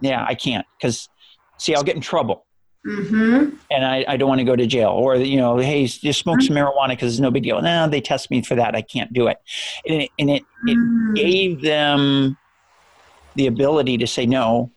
[0.00, 1.08] yeah, I can't because
[1.58, 2.44] see, I'll get in trouble.
[2.86, 3.56] Mm-hmm.
[3.70, 6.40] And I, I don't want to go to jail, or you know, hey, just smoke
[6.40, 7.60] some marijuana because it's no big deal.
[7.60, 8.74] No, they test me for that.
[8.74, 9.38] I can't do it,
[9.86, 11.14] and it, and it, it Mm.
[11.16, 12.36] gave them
[13.34, 14.70] the ability to say no,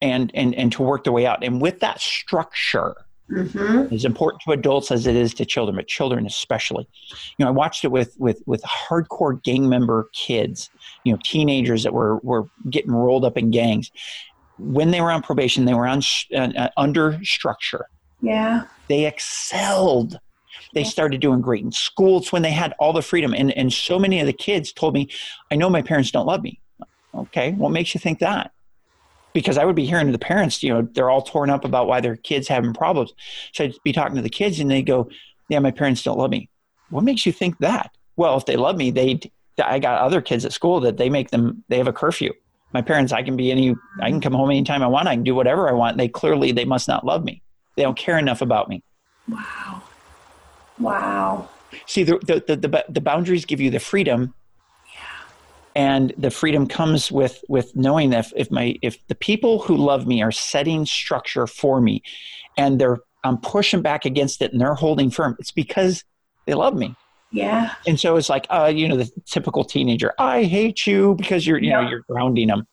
[0.00, 1.42] and and and to work their way out.
[1.44, 2.94] And with that structure,
[3.30, 3.92] Mm-hmm.
[3.94, 6.88] as important to adults as it is to children, but children especially.
[7.36, 10.70] You know, I watched it with with with hardcore gang member kids,
[11.04, 13.90] you know, teenagers that were were getting rolled up in gangs.
[14.58, 16.02] When they were on probation, they were on
[16.34, 17.86] uh, uh, under structure.
[18.20, 18.64] Yeah.
[18.88, 20.18] They excelled.
[20.74, 22.18] They started doing great in school.
[22.18, 23.32] It's when they had all the freedom.
[23.32, 25.08] And and so many of the kids told me,
[25.50, 26.60] "I know my parents don't love me."
[27.14, 28.52] Okay, what makes you think that?
[29.32, 32.00] because I would be hearing the parents, you know, they're all torn up about why
[32.00, 33.12] their kids having problems.
[33.52, 35.08] So I'd be talking to the kids and they go,
[35.48, 36.48] "Yeah, my parents don't love me."
[36.90, 37.90] What makes you think that?
[38.16, 39.20] Well, if they love me, they
[39.62, 42.32] I got other kids at school that they make them they have a curfew.
[42.72, 44.20] My parents, I can be any I can mm-hmm.
[44.20, 45.08] come home anytime I want.
[45.08, 45.96] I can do whatever I want.
[45.96, 47.42] They clearly they must not love me.
[47.76, 48.82] They don't care enough about me.
[49.28, 49.82] Wow.
[50.78, 51.48] Wow.
[51.86, 54.34] See, the the the, the, the boundaries give you the freedom
[54.92, 55.00] Yeah.
[55.74, 59.76] and the freedom comes with with knowing that if, if my if the people who
[59.76, 62.02] love me are setting structure for me
[62.56, 66.04] and they're i'm pushing back against it and they're holding firm it's because
[66.46, 66.94] they love me
[67.30, 67.74] Yeah.
[67.86, 71.58] and so it's like uh you know the typical teenager i hate you because you're
[71.58, 72.66] you know you're grounding them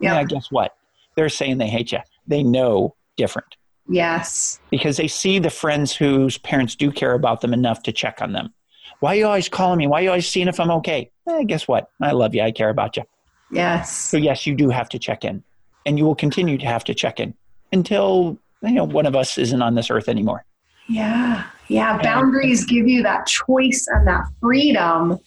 [0.00, 0.14] Yeah.
[0.14, 0.74] yeah guess what?
[1.16, 3.56] They're saying they hate you they know different.
[3.88, 4.60] Yes.
[4.70, 8.32] because they see the friends whose parents do care about them enough to check on
[8.32, 8.52] them.
[9.00, 9.86] Why are you always calling me?
[9.86, 11.10] Why are you always seeing if i'm okay?
[11.28, 11.88] Eh, guess what?
[12.00, 13.04] I love you i care about you
[13.52, 13.90] Yes.
[13.92, 15.42] So yes, you do have to check in,
[15.84, 17.34] and you will continue to have to check in
[17.72, 20.44] until you know one of us isn't on this earth anymore.
[20.90, 21.44] Yeah.
[21.68, 22.02] Yeah.
[22.02, 25.18] Boundaries give you that choice and that freedom.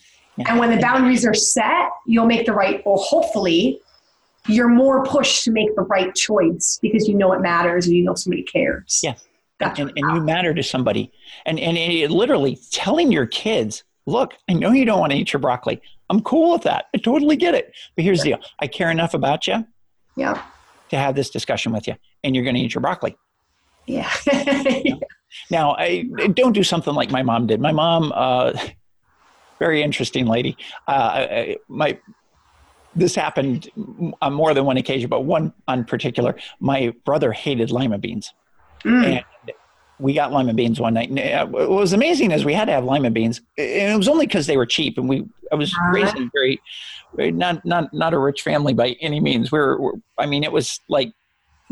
[0.48, 3.80] And when the boundaries are set, you'll make the right, or hopefully,
[4.48, 8.04] you're more pushed to make the right choice because you know it matters and you
[8.04, 9.00] know somebody cares.
[9.04, 9.14] Yeah.
[9.60, 9.84] Gotcha.
[9.84, 11.12] And, and you matter to somebody,
[11.46, 15.32] and and it, literally telling your kids, look, I know you don't want to eat
[15.32, 15.80] your broccoli.
[16.10, 16.86] I'm cool with that.
[16.94, 17.72] I totally get it.
[17.96, 19.66] But here's the deal: I care enough about you
[20.18, 20.42] Yeah.
[20.90, 23.16] to have this discussion with you, and you're going to eat your broccoli.
[23.86, 24.12] Yeah.
[25.52, 26.04] Now, I
[26.34, 27.60] don't do something like my mom did.
[27.60, 28.54] My mom, uh,
[29.60, 30.58] very interesting lady.
[30.88, 31.98] Uh, my
[32.96, 33.70] this happened
[34.22, 36.36] on more than one occasion, but one on particular.
[36.60, 38.34] My brother hated lima beans,
[38.86, 39.06] Mm.
[39.06, 39.26] and
[40.00, 41.10] we got lima beans one night.
[41.10, 44.08] And uh, what was amazing is we had to have lima beans, and it was
[44.08, 44.98] only because they were cheap.
[44.98, 45.92] And we, I was Uh-huh.
[45.94, 46.62] raised in a very,
[47.16, 49.52] very not not not a rich family by any means.
[49.52, 51.12] We were, we're, I mean, it was like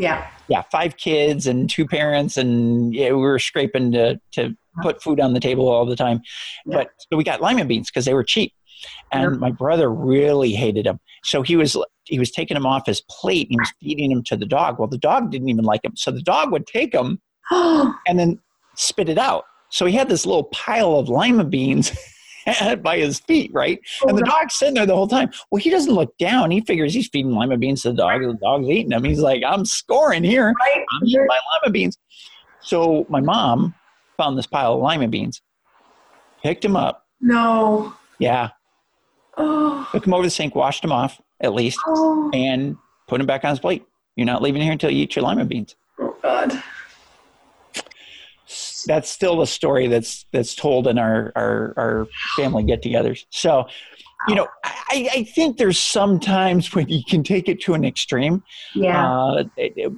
[0.02, 0.28] yeah.
[0.48, 4.82] yeah, five kids and two parents, and yeah, we were scraping to to uh-huh.
[4.84, 6.22] put food on the table all the time.
[6.66, 6.78] Yeah.
[6.78, 8.54] But so we got lima beans because they were cheap,
[9.12, 9.40] and Yeah.
[9.40, 11.00] my brother really hated them.
[11.24, 13.48] So he was he was taking them off his plate.
[13.50, 14.80] And he was feeding them to the dog.
[14.80, 18.40] Well, the dog didn't even like them, so the dog would take them and then
[18.76, 19.46] spit it out.
[19.70, 21.92] So he had this little pile of lima beans.
[22.82, 23.80] by his feet, right?
[24.04, 25.30] Oh, and the dog's sitting there the whole time.
[25.52, 26.52] Well, he doesn't look down.
[26.52, 28.22] He figures he's feeding lima beans to the dog.
[28.24, 29.04] and The dog's eating them.
[29.04, 30.54] He's like, I'm scoring here.
[30.60, 30.86] right.
[30.94, 31.98] I'm eating my lima beans.
[32.62, 33.74] So my mom
[34.18, 35.42] found this pile of lima beans,
[36.44, 37.06] picked him up.
[37.20, 37.94] No.
[38.20, 38.50] Yeah,
[39.38, 39.88] Oh.
[39.92, 42.30] took him over the sink, washed him off at least, Oh.
[42.34, 42.78] and
[43.08, 43.84] put him back on his plate.
[44.16, 45.76] You're not leaving here until you eat your lima beans.
[46.00, 46.62] oh God.
[48.86, 53.26] That's still a story that's that's told in our our, our family get-togethers.
[53.30, 53.68] So,
[54.28, 58.44] you know, I, I think there's sometimes when you can take it to an extreme.
[58.76, 59.10] Yeah.
[59.10, 59.94] Uh, it- it-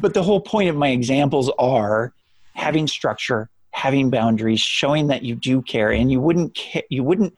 [0.00, 2.12] but the whole point of my examples are
[2.54, 7.34] having structure, having boundaries, showing that you do care, and you wouldn't ca- you wouldn't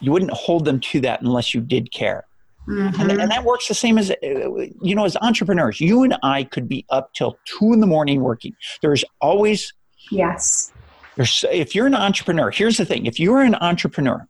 [0.00, 2.24] you wouldn't hold them to that unless you did care.
[2.66, 3.20] And, Mhm.
[3.22, 5.80] and that works the same as uh, you know as entrepreneurs.
[5.80, 8.54] You and I could be up till two in the morning working.
[8.82, 9.72] There's always
[10.10, 10.72] Yes.
[11.16, 12.50] there's if you're an entrepreneur.
[12.50, 14.26] Here's the thing: if you're an entrepreneur,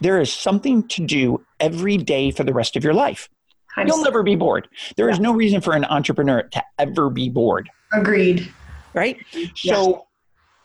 [0.00, 3.28] there is something to do every day for the rest of your life.
[3.76, 4.68] I'm You'll never be bored.
[4.96, 8.46] There is no reason for an entrepreneur to ever be bored, Agreed.
[8.94, 9.16] right?
[9.56, 10.06] So,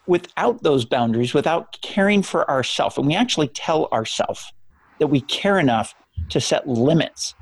[0.06, 4.52] without those boundaries, without caring for ourselves, and we actually tell ourselves
[5.00, 5.96] that we care enough
[6.30, 7.34] to set limits,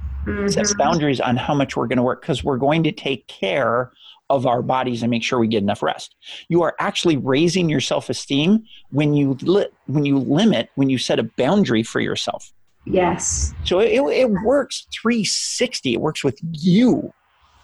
[0.48, 0.78] set Mhm.
[0.78, 3.92] boundaries on how much we're going to work because we're going to take care
[4.32, 6.16] of our bodies and make sure we get enough rest.
[6.50, 11.20] You are actually raising your self-esteem when you li- when you limit, when you set
[11.20, 12.52] a boundary for yourself.
[12.86, 13.54] Yes.
[13.66, 15.94] So it, it works 360.
[15.94, 17.14] It works with you.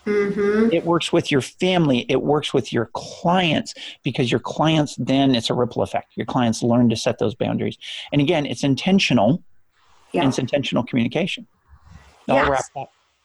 [0.06, 0.69] Mm-hmm.
[0.71, 2.06] It works with your family.
[2.10, 6.13] It works with your clients because your clients then it's a ripple effect.
[6.15, 7.78] Your clients learn to set those boundaries.
[8.12, 9.43] And again, it's intentional.
[10.12, 10.21] Yeah.
[10.21, 11.47] And it's intentional communication.
[12.28, 12.69] yes.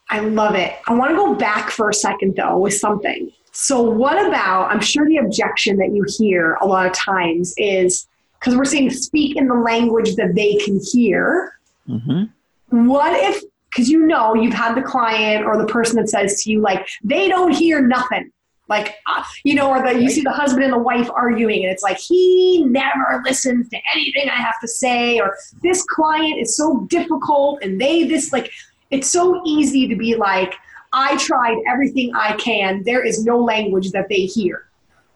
[0.09, 0.73] I love it.
[0.87, 3.31] I want to go back for a second though with something.
[3.51, 4.71] So, what about?
[4.71, 8.07] I'm sure the objection that you hear a lot of times is
[8.39, 11.59] because we're saying speak in the language that they can hear.
[11.89, 12.87] Mm-hmm.
[12.87, 16.51] What if because you know you've had the client or the person that says to
[16.51, 18.31] you like they don't hear nothing
[18.69, 21.71] like uh, you know or the, you see the husband and the wife arguing and
[21.71, 26.55] it's like he never listens to anything i have to say or this client is
[26.55, 28.51] so difficult and they this like
[28.91, 30.55] it's so easy to be like
[30.93, 32.83] i tried everything i can.
[32.83, 34.67] There is no language that they hear.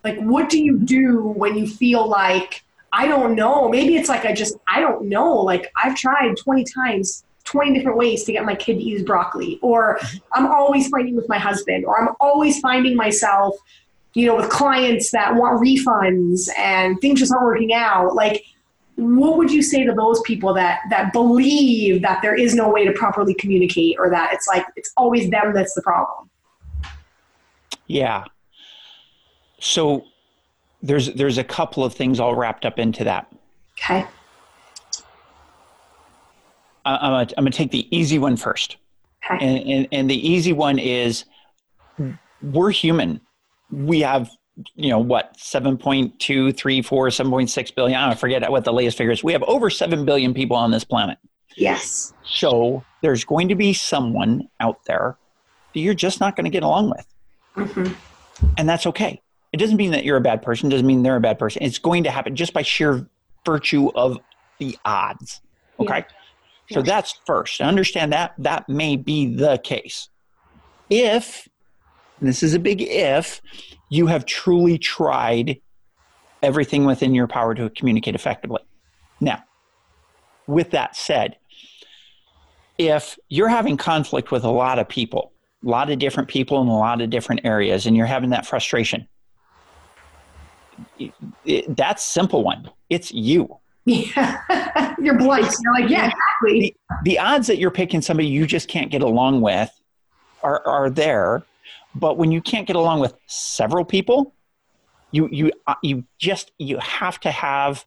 [0.04, 3.70] Like what do you do when you feel like i don't know.
[3.70, 5.36] Maybe it's like i just i don't know.
[5.36, 9.60] Like i've tried 20 times 20 different ways to get my kid to use broccoli
[9.62, 10.00] or
[10.34, 13.56] i'm always fighting with my husband or i'm always finding myself
[14.14, 18.16] you know with clients that want refunds and things just aren't working out.
[18.16, 18.44] Like
[18.96, 22.86] what would you say to those people that that believe that there is no way
[22.86, 26.30] to properly communicate or that it's like it's always them that's the problem?
[27.88, 28.26] Yeah.
[29.60, 30.06] So
[30.82, 33.28] there's there's a couple of things all wrapped up into that.
[33.80, 34.06] Okay
[36.86, 38.78] I'm going to take the easy one first.
[39.26, 39.46] Okay.
[39.46, 41.26] And, and, and the easy one is
[42.42, 43.22] we're human.
[43.72, 44.30] We have,
[44.76, 48.00] you know, what, 7.2, 3, 4, 7.6 billion.
[48.00, 49.24] I forget what the latest figure is.
[49.24, 51.18] We have over 7 billion people on this planet.
[51.56, 52.14] Yes.
[52.24, 55.18] So there's going to be someone out there
[55.74, 57.08] that you're just not going to get along with.
[57.56, 57.94] Mm-hmm.
[58.58, 59.22] And that's okay.
[59.54, 60.68] It doesn't mean that you're a bad person.
[60.68, 61.62] It doesn't mean they're a bad person.
[61.62, 63.08] It's going to happen just by sheer
[63.46, 64.18] virtue of
[64.60, 65.42] the odds.
[65.80, 65.98] Okay.
[65.98, 66.06] Yeah.
[66.74, 67.62] So that's first.
[67.62, 70.10] Understand that that may be the case.
[70.90, 71.48] If,
[72.22, 73.42] this is a big if,
[73.90, 75.62] you have truly tried
[76.42, 78.62] everything within your power to communicate effectively.
[79.20, 79.44] Now,
[80.48, 81.38] with that said,
[82.78, 86.68] if you're having conflict with a lot of people, a lot of different people in
[86.68, 89.08] a lot of different areas, and you're having that frustration,
[90.98, 91.14] it,
[91.46, 92.70] it, that's simple one.
[92.90, 93.61] It's you.
[93.86, 94.96] Yeah.
[95.00, 95.54] you're blunt.
[95.62, 96.76] You're like, yeah, exactly.
[96.90, 99.72] The, the, odds that you're picking somebody you just can't get along with
[100.44, 101.44] are, are there.
[101.96, 104.34] But when you can't get along with several people,
[105.12, 107.86] you, you, uh, you just, you have to have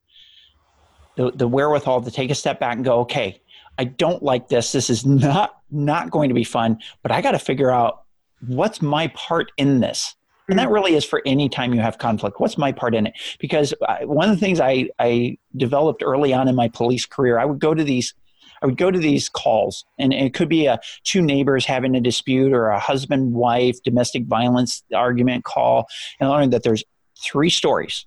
[1.16, 3.40] the, the wherewithal to take a step back and go, okay,
[3.78, 4.72] I don't like this.
[4.72, 8.02] This is not, not going to be fun, but I got to figure out
[8.46, 10.16] what's my part in this
[10.48, 10.74] and that mm-hmm.
[10.74, 12.38] really is for any time you have conflict.
[12.38, 13.14] What's my part in it?
[13.38, 17.44] Because one of the things I, I developed early on in my police career i
[17.44, 18.14] would go to these
[18.62, 22.00] i would go to these calls and it could be a two neighbors having a
[22.00, 25.86] dispute or a husband wife domestic violence argument call
[26.20, 26.84] and I learned that there's
[27.22, 28.06] three stories.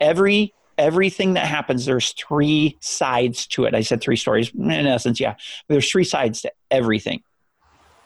[0.00, 3.74] Every everything that happens there's three sides to it.
[3.74, 5.34] I said three stories in essence yeah.
[5.68, 7.22] There's three sides to everything.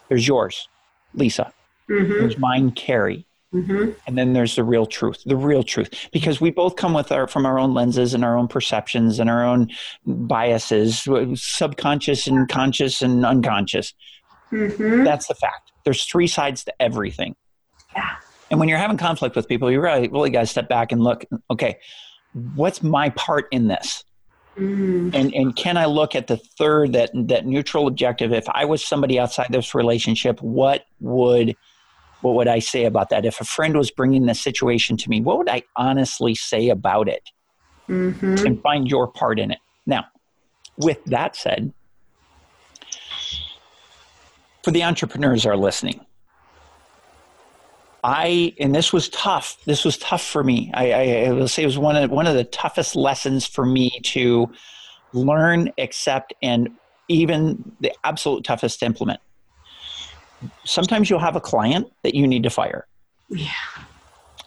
[0.08, 0.68] There's yours
[1.14, 1.52] lisa.
[1.90, 2.12] Mm-hmm.
[2.12, 3.90] there's mine Kerry Mm-hmm.
[4.06, 7.26] And then there's the real truth, the real truth, because we both come with our
[7.26, 9.68] from our own lenses and our own perceptions and our own
[10.06, 13.92] biases, subconscious and conscious and unconscious.
[14.50, 15.04] Mm-hmm.
[15.04, 15.72] That's the fact.
[15.84, 17.36] There's three sides to everything.
[17.94, 18.16] Yeah.
[18.50, 21.02] And when you're having conflict with people, you really, really got to step back and
[21.02, 21.24] look.
[21.50, 21.78] Okay,
[22.54, 24.04] what's my part in this?
[24.56, 25.14] Mm.
[25.14, 28.32] And and can I look at the third that that neutral objective?
[28.32, 31.56] If I was somebody outside this relationship, what would
[32.22, 33.24] what would I say about that?
[33.24, 37.08] If a friend was bringing the situation to me, what would I honestly say about
[37.08, 37.30] it?
[37.88, 38.46] Mm-hmm.
[38.46, 39.58] And find your part in it.
[39.86, 40.06] Now,
[40.76, 41.72] with that said,
[44.62, 46.00] for the entrepreneurs are listening,
[48.04, 49.58] I and this was tough.
[49.64, 50.70] This was tough for me.
[50.74, 53.66] I, I, I will say it was one of one of the toughest lessons for
[53.66, 54.50] me to
[55.12, 56.70] learn, accept, and
[57.08, 59.20] even the absolute toughest to implement
[60.64, 62.86] sometimes you'll have a client that you need to fire.
[63.28, 63.50] Yeah.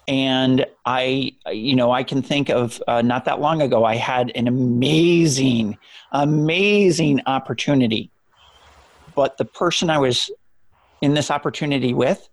[0.07, 4.31] And I, you know, I can think of uh, not that long ago, I had
[4.35, 5.77] an amazing,
[6.11, 8.11] amazing opportunity.
[9.15, 10.29] But the person I was
[11.01, 12.29] in this opportunity with,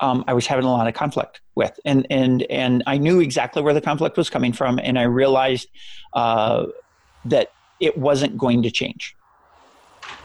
[0.00, 3.62] um, I was having a lot of conflict with, and and and I knew exactly
[3.62, 5.68] where the conflict was coming from, and I realized
[6.12, 6.66] uh,
[7.24, 9.16] that it wasn't going to change,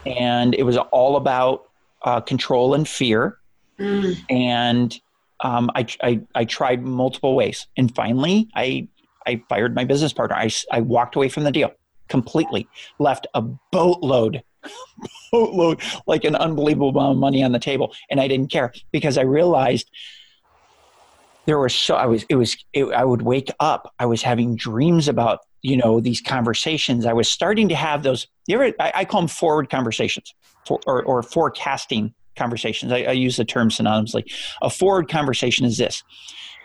[0.04, 1.70] and it was all about
[2.04, 3.38] uh, control and fear.
[3.78, 4.16] Mm.
[4.30, 5.00] And
[5.40, 7.66] um, I, I, I, tried multiple ways.
[7.76, 8.86] And finally, I,
[9.26, 10.36] I fired my business partner.
[10.36, 11.72] I, I walked away from the deal
[12.08, 14.42] completely, left a boatload
[15.32, 19.18] boatload, like an unbelievable amount of money on the table, and I didn't care because
[19.18, 19.90] I realized
[21.46, 24.56] there was so I was it was it, I would wake up, I was having
[24.56, 27.06] dreams about you know these conversations.
[27.06, 28.26] I was starting to have those.
[28.46, 28.74] You ever?
[28.78, 30.34] I, I call them forward conversations,
[30.66, 32.92] for, or, or forecasting conversations.
[32.92, 34.24] I, I use the term synonymously.
[34.60, 36.02] A forward conversation is this: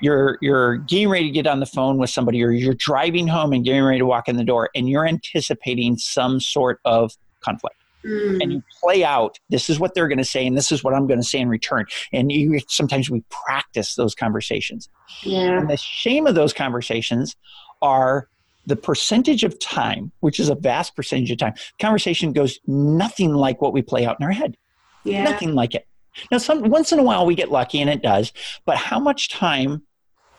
[0.02, 3.54] you're you're getting ready to get on the phone with somebody, or you're driving home
[3.54, 7.76] and getting ready to walk in the door, and you're anticipating some sort of conflict.
[8.06, 8.42] Mm.
[8.42, 10.94] And you play out, this is what they're going to say, and this is what
[10.94, 11.86] I'm going to say in return.
[12.14, 14.88] And you sometimes we practice those conversations.
[15.24, 15.60] Yeah.
[15.60, 17.36] And the shame of those conversations
[17.82, 18.30] are
[18.68, 23.62] the percentage of time, which is a vast percentage of time, conversation goes nothing like
[23.62, 24.58] what we play out in our head.
[25.04, 25.24] Yeah.
[25.24, 25.88] Nothing like it.
[26.32, 28.34] Now, some once in a while we get lucky and it does,
[28.66, 29.84] but how much time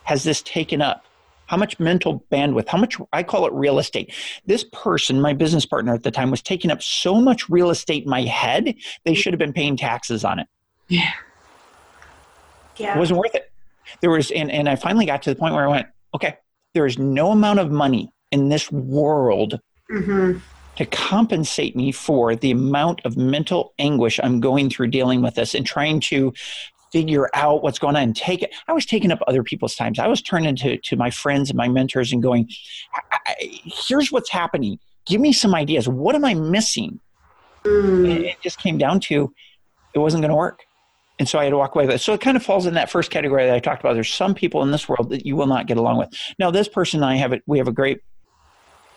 [0.04, 1.04] has this taken up?
[1.46, 2.68] How much mental bandwidth?
[2.68, 4.12] How much, I call it real estate.
[4.44, 8.04] This person, my business partner at the time, was taking up so much real estate
[8.04, 8.74] in my head,
[9.06, 10.46] they should have been paying taxes on it.
[10.88, 11.10] Yeah.
[12.76, 12.96] Yeah.
[12.96, 13.50] It wasn't worth it.
[14.02, 16.36] There was, and, and I finally got to the point where I went, okay,
[16.74, 19.60] there is no amount of money in this world
[19.90, 20.38] mm-hmm.
[20.76, 25.54] to compensate me for the amount of mental anguish I'm going through dealing with this
[25.54, 26.32] and trying to
[26.92, 28.54] figure out what's going on and take it.
[28.66, 29.98] I was taking up other people's times.
[29.98, 32.48] I was turning to, to my friends and my mentors and going,
[33.38, 34.78] here's what's happening.
[35.06, 35.88] Give me some ideas.
[35.88, 37.00] What am I missing?
[37.64, 38.24] Mm.
[38.24, 39.32] It just came down to
[39.94, 40.60] it wasn't going to work.
[41.18, 41.96] And so I had to walk away.
[41.98, 43.94] So it kind of falls in that first category that I talked about.
[43.94, 46.10] There's some people in this world that you will not get along with.
[46.38, 47.42] Now, this person and I have it.
[47.46, 48.00] We have a great,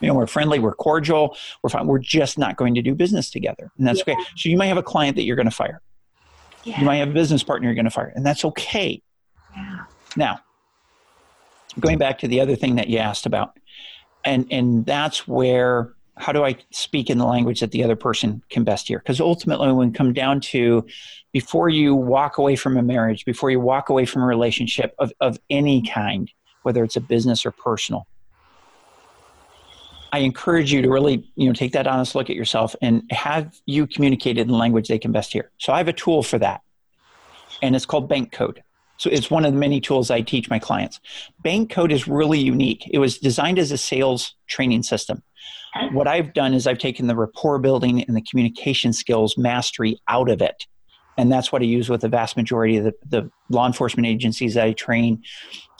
[0.02, 1.88] you know, we're friendly, we're cordial, we're fine.
[1.88, 4.14] We're just not going to do business together, and that's yeah.
[4.14, 4.24] okay.
[4.36, 5.82] So you might have a client that you're going to fire.
[6.64, 6.80] Yeah.
[6.80, 9.02] You might have a business partner you're going to fire, and that's okay.
[9.56, 9.86] Yeah.
[10.16, 10.40] Now,
[11.80, 13.58] going back to the other thing that you asked about,
[14.24, 18.44] and and that's where how do I speak in the language that the other person
[18.50, 19.00] can best hear?
[19.00, 20.86] Because ultimately, when we come down to
[21.32, 25.12] before you walk away from a marriage, before you walk away from a relationship of,
[25.20, 26.32] of any kind,
[26.64, 28.06] whether it's a business or personal,
[30.12, 33.56] I encourage you to really, you know, take that honest look at yourself and have
[33.66, 35.52] you communicated in language they can best hear.
[35.58, 36.62] So I have a tool for that,
[37.62, 38.62] and it's called Bank Code.
[38.98, 41.00] So it's one of the many tools I teach my clients.
[41.42, 42.88] Bank Code is really unique.
[42.92, 45.24] It was designed as a sales training system.
[45.92, 50.30] What I've done is I've taken the rapport building and the communication skills mastery out
[50.30, 50.68] of it.
[51.18, 54.58] And that's what I use with the vast majority of the, the law enforcement agencies
[54.58, 55.24] I train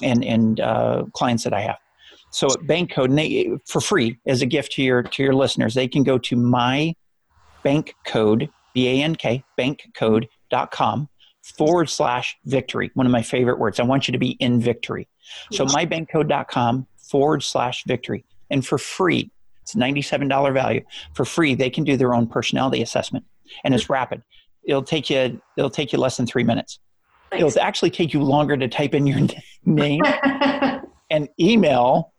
[0.02, 1.78] and, and uh, clients that I have.
[2.32, 5.34] So at Bank Code, and they, for free as a gift to your to your
[5.34, 6.96] listeners, they can go to my
[7.64, 11.10] bank code, B A N K, bankcode.com
[11.58, 12.92] forward slash victory.
[12.94, 13.80] One of my favorite words.
[13.80, 15.08] I want you to be in victory.
[15.52, 18.26] So mybankcode.com forward slash victory.
[18.50, 20.84] And for free, it's $97 value.
[21.14, 23.26] For free, they can do their own personality assessment.
[23.64, 24.24] And it's rapid.
[24.64, 26.80] It'll take you it'll take you less than three minutes.
[27.32, 27.56] Thanks.
[27.56, 29.28] It'll actually take you longer to type in your
[29.66, 30.04] name
[31.10, 32.11] and email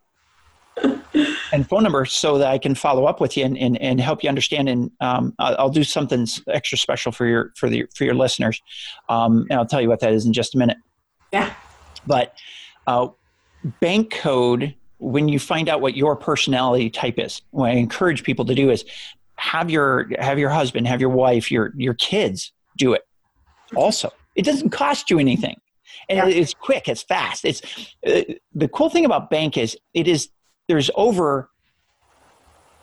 [1.53, 4.23] and phone number so that I can follow up with you and, and, and help
[4.23, 4.69] you understand.
[4.69, 8.61] And um, I'll, I'll, do something extra special for your for the for your listeners,
[9.09, 10.77] um, and I'll tell you what that is in just a minute.
[11.31, 11.53] Yeah.
[12.07, 12.37] But
[12.87, 13.09] uh,
[13.79, 18.45] bank code, when you find out what your personality type is, what I encourage people
[18.45, 18.85] to do is
[19.35, 23.03] have your have your husband, have your wife, your your kids do it.
[23.75, 25.55] Also, it doesn't cost you anything
[26.09, 26.41] and yeah.
[26.41, 27.61] it's quick it's fast it's
[28.05, 28.21] uh,
[28.53, 30.29] the cool thing about bank is it is
[30.67, 31.49] there's over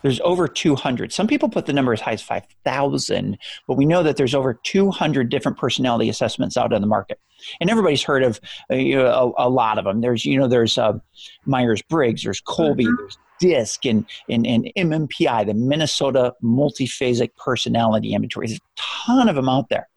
[0.02, 4.02] there's over 200 some people put the number as high as 5000 but we know
[4.02, 7.18] that there's over 200 different personality assessments out on the market.
[7.60, 10.02] And everybody's heard of uh, you know, a, a, lot of them.
[10.02, 10.98] There's you know there's uh,
[11.46, 12.96] myers-briggs there's Kolbe, mm-hmm.
[12.96, 19.34] there's disc and, and, and mmpi the minnesota multiphasic personality inventory there's a ton of
[19.34, 19.88] them out there.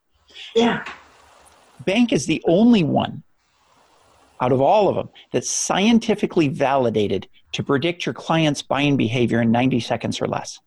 [0.55, 0.86] Yeah.
[1.86, 3.23] Bank is the only one
[4.43, 9.51] out of all of them that's scientifically validated to predict your client's buying behavior in
[9.51, 10.59] 90 seconds or less.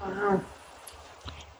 [0.00, 0.42] Wow.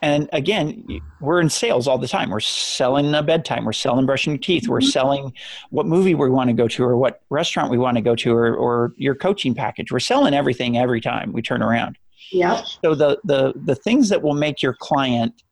[0.03, 0.85] And again,
[1.21, 2.31] we're in sales all the time.
[2.31, 3.65] We're selling a bedtime.
[3.65, 4.67] We're selling brushing your teeth.
[4.69, 4.89] We're mm-hmm.
[4.89, 5.33] selling
[5.71, 8.35] what movie we want to go to or what restaurant we want to go to
[8.35, 9.93] or, or your coaching package.
[9.93, 11.97] We're selling everything every time we turn around.
[12.33, 12.65] Yeah.
[12.83, 15.43] So the, the, the things that will make your client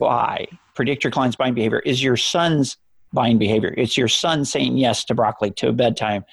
[0.00, 2.78] buy, predict your client's buying behavior is your son's
[3.14, 3.72] buying behavior.
[3.78, 6.24] It's your son saying yes to broccoli, to a bedtime,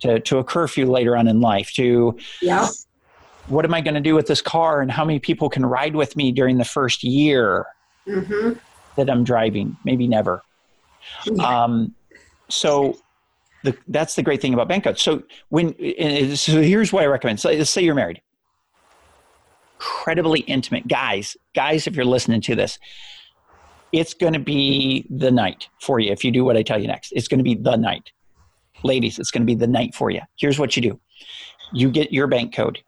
[0.00, 2.68] to, to a curfew later on in life, to yeah.
[3.48, 5.96] what am I going to do with this car and how many people can ride
[5.96, 7.66] with me during the first year
[8.06, 8.52] mm-hmm.
[8.96, 9.76] that I'm driving?
[9.84, 10.42] Maybe never.
[11.26, 11.64] Yeah.
[11.64, 11.94] Um,
[12.48, 12.96] so
[13.64, 15.02] the, that's the great thing about bank codes.
[15.02, 15.74] So when
[16.36, 17.40] so here's what I recommend.
[17.40, 18.22] So let's say you're married.
[19.78, 20.88] incredibly intimate.
[20.88, 22.78] Guys, guys, if you're listening to this,
[23.92, 26.86] it's going to be the night for you if you do what I tell you
[26.86, 27.12] next.
[27.12, 28.10] It's going to be the night.
[28.82, 30.20] Ladies, it's going to be the night for you.
[30.36, 31.00] Here's what you do
[31.72, 32.78] you get your bank code,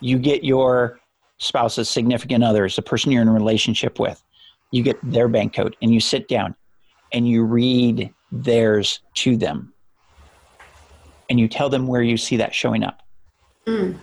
[0.00, 1.00] you get your
[1.38, 4.22] spouse's significant others, the person you're in a relationship with,
[4.70, 6.54] you get their bank code, and you sit down
[7.12, 9.72] and you read theirs to them.
[11.28, 13.02] And you tell them where you see that showing up.
[13.66, 13.98] Mm.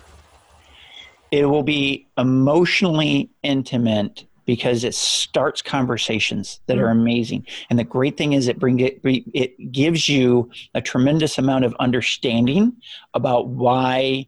[1.32, 6.93] It will be emotionally intimate because it starts conversations that are mm.
[6.93, 7.45] amazing.
[7.70, 11.76] And the great thing is it bring it it gives you a tremendous amount of
[11.80, 12.76] understanding
[13.14, 14.28] about why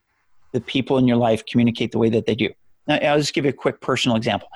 [0.51, 2.49] the people in your life communicate the way that they do.
[2.87, 4.49] Now, I'll just give you a quick personal example.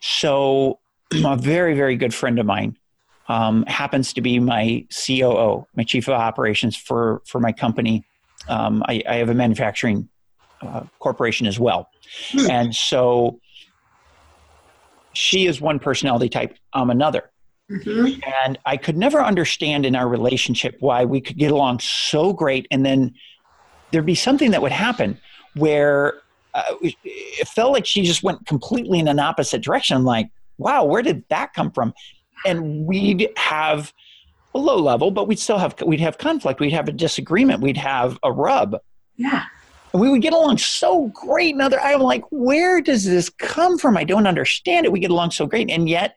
[0.00, 0.80] So,
[1.12, 2.76] a very very good friend of mine
[3.28, 8.04] um, happens to be my COO, my chief of operations for for my company.
[8.48, 10.08] Um, I, I, have a manufacturing
[10.62, 11.90] uh, corporation as well,
[12.32, 12.50] hmm.
[12.50, 13.38] and so
[15.12, 16.56] she is one personality type.
[16.72, 17.30] I'm another.
[17.70, 18.20] Mm-hmm.
[18.44, 22.66] And I could never understand in our relationship why we could get along so great,
[22.70, 23.14] and then
[23.90, 25.18] there'd be something that would happen
[25.54, 26.14] where
[26.54, 29.96] uh, it felt like she just went completely in an opposite direction.
[29.96, 31.94] I'm like, wow, where did that come from?
[32.44, 33.92] and we'd have
[34.54, 36.60] a low level, but we'd still have we'd have conflict.
[36.60, 37.60] We'd have a disagreement.
[37.60, 38.76] We'd have a rub.
[39.16, 39.44] Yeah.
[39.92, 41.54] And we would get along so great.
[41.54, 43.96] And other, I'm like, where does this come from?
[43.96, 44.92] I don't understand it.
[44.92, 46.16] We get along so great, and yet,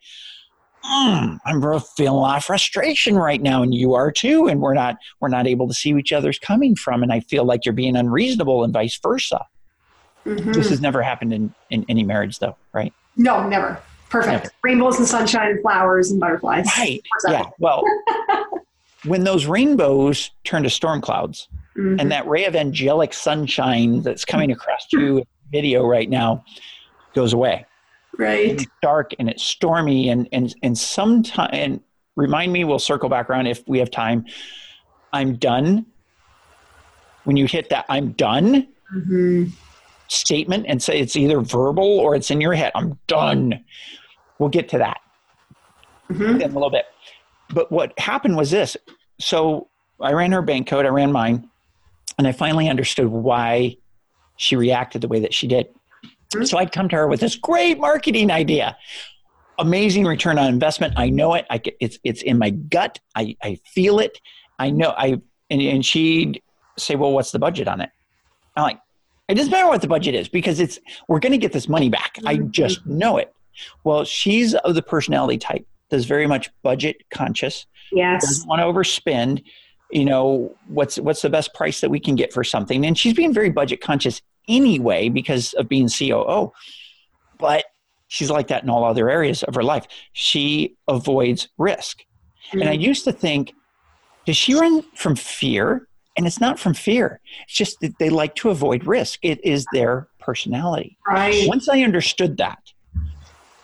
[0.86, 4.48] mm, I'm feeling a lot of frustration right now, and you are too.
[4.48, 7.46] And we're not we're not able to see each other's coming from, and I feel
[7.46, 9.46] like you're being unreasonable, and vice versa.
[10.26, 10.54] Mm-hmm.
[10.54, 12.94] This has never happened in, in any marriage, though, right?
[13.18, 13.82] No, never.
[14.10, 14.52] Perfect.
[14.64, 16.68] Rainbows and sunshine and flowers and butterflies.
[16.78, 17.02] Right.
[17.28, 17.46] Yeah.
[17.60, 17.84] Well,
[19.06, 22.00] when those rainbows turn to storm clouds mm-hmm.
[22.00, 26.44] and that ray of angelic sunshine that's coming across you video right now
[27.14, 27.66] goes away.
[28.18, 28.46] Right.
[28.46, 31.82] it's dark and it's stormy and and and sometime and
[32.16, 34.26] remind me we'll circle back around if we have time.
[35.12, 35.86] I'm done.
[37.24, 38.68] When you hit that I'm done.
[38.96, 39.46] Mm-hmm
[40.14, 42.72] statement and say it's either verbal or it's in your head.
[42.76, 43.64] I'm done.
[44.40, 45.02] We'll get to that
[46.10, 46.42] mm-hmm.
[46.42, 46.86] in a little bit.
[47.50, 48.78] But what happened was this.
[49.20, 49.70] So
[50.00, 51.50] I ran her bank code, I ran mine,
[52.24, 53.76] and I finally understood why
[54.38, 55.68] she reacted the way that she did.
[56.34, 56.46] Mm-hmm.
[56.46, 58.78] So I'd come to her with this great marketing idea.
[59.60, 60.94] Amazing return on investment.
[60.96, 61.46] I know it.
[61.50, 63.00] I, it's it's in my gut.
[63.14, 64.22] I, I feel it.
[64.58, 66.42] I know I and, and she'd
[66.78, 67.90] say, Well, what's the budget on it?
[68.56, 68.80] I'm like,
[69.28, 72.18] it doesn't matter what the budget is because it's we're gonna get this money back.
[72.26, 72.52] I mm-hmm.
[72.52, 73.34] just know it.
[73.84, 77.66] Well, she's of the personality type that's very much budget conscious.
[77.92, 78.26] Yes.
[78.26, 79.44] Doesn't want to overspend.
[79.94, 82.86] You know, what's what's the best price that we can get for something?
[82.86, 86.52] And she's being very budget conscious anyway because of being COO.
[87.38, 87.66] But
[88.08, 89.88] she's like that in all other areas of her life.
[90.14, 92.00] She avoids risk.
[92.00, 92.62] Mm-hmm.
[92.62, 92.82] And I mm.
[92.82, 93.54] used to think,
[94.26, 95.88] does she run from fear?
[96.16, 97.20] And it's not from fear.
[97.44, 99.20] It's just that they like to avoid risk.
[99.24, 100.98] It is their personality.
[101.08, 101.48] Right.
[101.48, 102.60] Once I understood that,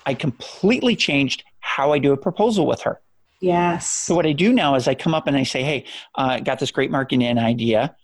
[0.05, 2.99] I completely changed how I do a proposal with her.
[3.41, 3.89] Yes.
[3.89, 5.85] So what I do now is I come up and I say, "Hey,
[6.15, 7.95] uh, I got this great marketing idea.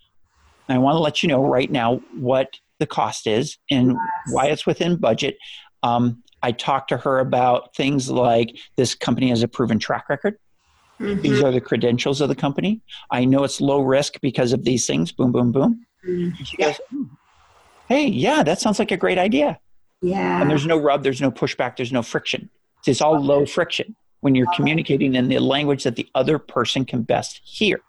[0.68, 3.98] I want to let you know right now what the cost is and yes.
[4.30, 5.36] why it's within budget."
[5.82, 10.38] Um, I talk to her about things like this company has a proven track record.
[11.00, 11.20] Mm-hmm.
[11.20, 12.80] These are the credentials of the company.
[13.10, 15.12] I know it's low risk because of these things.
[15.12, 15.84] Boom, boom, boom.
[16.06, 16.42] Mm-hmm.
[16.44, 17.04] She goes, hmm,
[17.88, 19.58] "Hey, yeah, that sounds like a great idea."
[20.00, 20.40] Yeah.
[20.40, 22.48] And there's no rub, there's no pushback, there's no friction.
[22.86, 23.96] It's all low friction
[24.26, 27.80] when you're communicating in the language that the other person can best hear.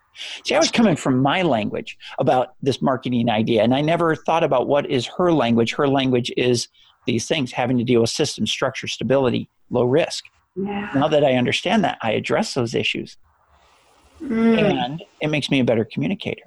[0.45, 4.43] See, I was coming from my language about this marketing idea, and I never thought
[4.43, 5.73] about what is her language.
[5.73, 6.67] Her language is
[7.07, 10.25] these things having to deal with system structure, stability, low risk.
[10.55, 10.91] Yeah.
[10.93, 13.17] Now that I understand that, I address those issues.
[14.21, 14.59] Mm.
[14.59, 16.43] And it makes me a better communicator.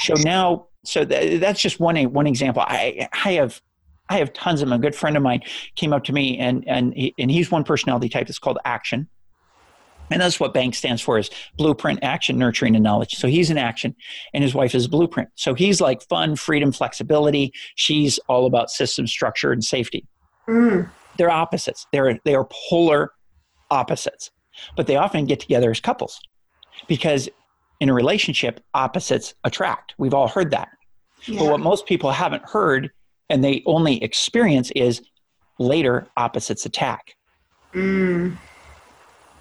[0.00, 2.64] So now, so th- that's just one one example.
[2.66, 3.62] I I have
[4.10, 4.78] I have tons of them.
[4.78, 5.42] A good friend of mine
[5.76, 9.08] came up to me, and and he, and he's one personality type that's called action,
[10.10, 13.14] and that's what BANK stands for is blueprint, action, nurturing, and knowledge.
[13.14, 13.94] So he's in action,
[14.34, 15.30] and his wife is blueprint.
[15.36, 17.52] So he's like fun, freedom, flexibility.
[17.76, 20.06] She's all about system structure and safety.
[20.48, 20.90] Mm.
[21.16, 21.86] They're opposites.
[21.92, 23.12] They're they are polar
[23.70, 24.32] opposites,
[24.76, 26.20] but they often get together as couples
[26.88, 27.28] because
[27.78, 29.94] in a relationship, opposites attract.
[29.98, 30.68] We've all heard that.
[31.26, 31.40] Yeah.
[31.40, 32.90] But what most people haven't heard
[33.30, 35.02] and they only experience is
[35.58, 37.16] later opposites attack.
[37.72, 38.36] Mm.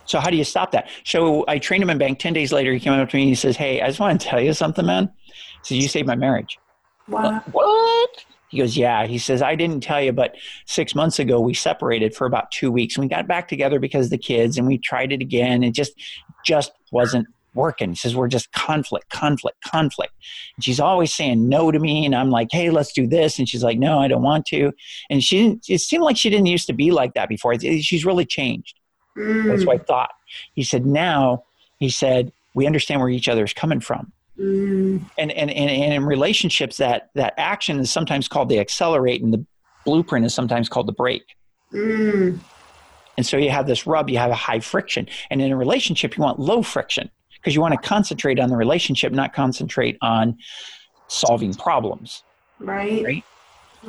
[0.06, 0.90] So how do you stop that?
[1.04, 2.20] So I trained him in bank.
[2.20, 4.20] Ten days later, he came up to me and he says, "Hey, I just want
[4.20, 5.34] to tell you something, man." He
[5.64, 6.58] says, "You saved my marriage."
[7.10, 7.44] Wow.
[7.52, 8.26] what?
[8.50, 9.06] He goes, Yeah.
[9.06, 10.36] He says, I didn't tell you, but
[10.66, 12.96] six months ago we separated for about two weeks.
[12.96, 15.64] And we got back together because of the kids and we tried it again.
[15.64, 15.94] It just
[16.46, 17.90] just wasn't working.
[17.90, 20.14] He says, We're just conflict, conflict, conflict.
[20.56, 22.06] And she's always saying no to me.
[22.06, 23.40] And I'm like, Hey, let's do this.
[23.40, 24.72] And she's like, No, I don't want to.
[25.10, 27.58] And she didn't, it seemed like she didn't used to be like that before.
[27.60, 28.80] She's really changed.
[29.18, 29.46] Mm.
[29.46, 30.12] That's what I thought.
[30.54, 31.44] He said, Now,
[31.80, 34.12] he said, we understand where each other is coming from.
[34.38, 35.02] Mm.
[35.18, 39.34] And, and, and, and in relationships, that, that action is sometimes called the accelerate, and
[39.34, 39.46] the
[39.86, 41.36] blueprint is sometimes called the brake.
[41.74, 42.40] Mm.
[43.18, 45.08] And so you have this rub, you have a high friction.
[45.30, 47.10] And in a relationship, you want low friction
[47.42, 50.38] because you want to concentrate on the relationship, not concentrate on
[51.08, 52.24] solving problems.
[52.60, 53.04] Right.
[53.04, 53.24] Right.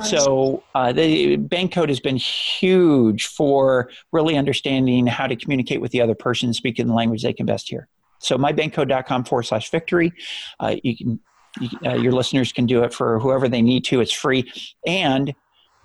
[0.05, 5.91] So uh, the bank code has been huge for really understanding how to communicate with
[5.91, 7.89] the other person, speaking the language they can best hear.
[8.21, 10.13] So mybankcode.com forward slash victory.
[10.61, 11.21] Uh, you can,
[11.61, 14.01] you, uh, your listeners can do it for whoever they need to.
[14.01, 14.51] It's free.
[14.87, 15.35] And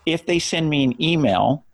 [0.05, 1.65] if they send me an email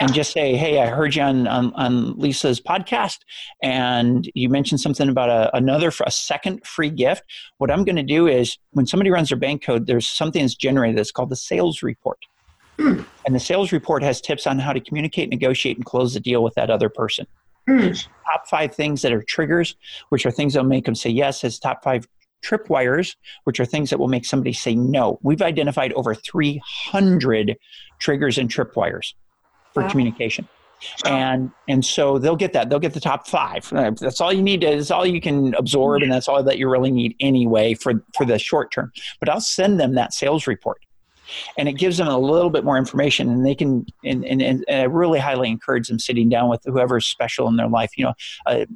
[0.00, 3.18] and just say, hey, I heard you on, on, on Lisa's podcast
[3.62, 7.22] and you mentioned something about a, another, a second free gift.
[7.58, 10.54] What I'm going to do is when somebody runs their bank code, there's something that's
[10.54, 12.18] generated that's called the sales report.
[12.78, 13.06] Mm.
[13.24, 16.42] And the sales report has tips on how to communicate, negotiate, and close the deal
[16.42, 17.26] with that other person.
[17.68, 18.06] Mm.
[18.30, 19.76] Top five things that are triggers,
[20.10, 22.06] which are things that will make them say yes, as top five
[22.44, 25.18] tripwires, which are things that will make somebody say no.
[25.22, 27.56] We've identified over 300
[27.98, 29.14] triggers and tripwires
[29.76, 29.90] for wow.
[29.90, 30.48] communication.
[31.04, 32.68] And and so they'll get that.
[32.68, 33.68] They'll get the top five.
[33.70, 34.60] That's all you need.
[34.60, 38.04] To, that's all you can absorb, and that's all that you really need anyway for
[38.14, 38.92] for the short term.
[39.18, 40.78] But I'll send them that sales report
[41.58, 44.64] and it gives them a little bit more information and they can and, and, and
[44.68, 48.14] I really highly encourage them sitting down with whoever's special in their life you know
[48.46, 48.66] a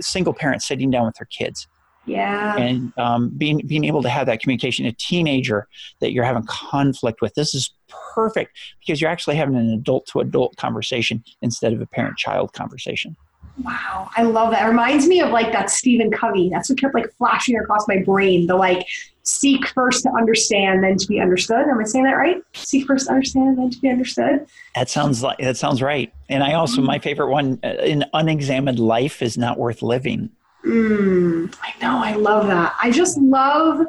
[0.00, 1.66] single parent sitting down with their kids
[2.06, 5.66] yeah and um, being being able to have that communication a teenager
[6.00, 7.72] that you're having conflict with this is
[8.14, 12.52] perfect because you're actually having an adult to adult conversation instead of a parent child
[12.52, 13.16] conversation
[13.62, 14.64] Wow, I love that.
[14.64, 16.48] It reminds me of like that Stephen Covey.
[16.48, 18.46] That's what kept like flashing across my brain.
[18.46, 18.84] The like
[19.22, 21.68] seek first to understand, then to be understood.
[21.68, 22.42] Am I saying that right?
[22.54, 24.46] Seek first to understand, then to be understood.
[24.74, 26.12] That sounds like that sounds right.
[26.28, 30.30] And I also my favorite one: uh, an unexamined life is not worth living.
[30.64, 31.98] Mm, I know.
[32.02, 32.74] I love that.
[32.82, 33.86] I just love.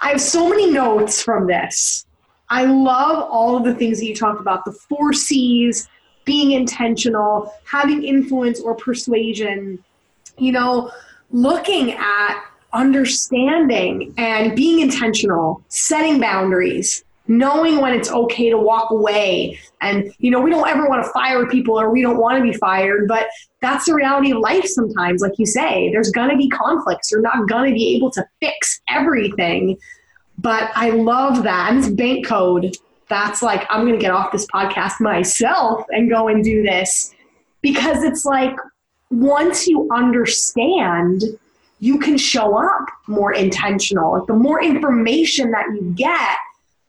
[0.00, 2.06] I have so many notes from this.
[2.48, 4.64] I love all of the things that you talked about.
[4.64, 5.88] The four C's,
[6.24, 9.82] being intentional, having influence or persuasion.
[10.38, 10.90] You know,
[11.30, 19.58] looking at understanding and being intentional, setting boundaries, knowing when it's okay to walk away.
[19.80, 22.42] And, you know, we don't ever want to fire people or we don't want to
[22.42, 23.26] be fired, but
[23.60, 25.22] that's the reality of life sometimes.
[25.22, 27.10] Like you say, there's going to be conflicts.
[27.10, 29.76] You're not going to be able to fix everything.
[30.38, 31.72] But I love that.
[31.72, 32.76] And this bank code,
[33.08, 37.14] that's like, I'm going to get off this podcast myself and go and do this
[37.62, 38.56] because it's like,
[39.10, 41.22] once you understand
[41.80, 44.18] you can show up more intentional.
[44.18, 46.36] Like the more information that you get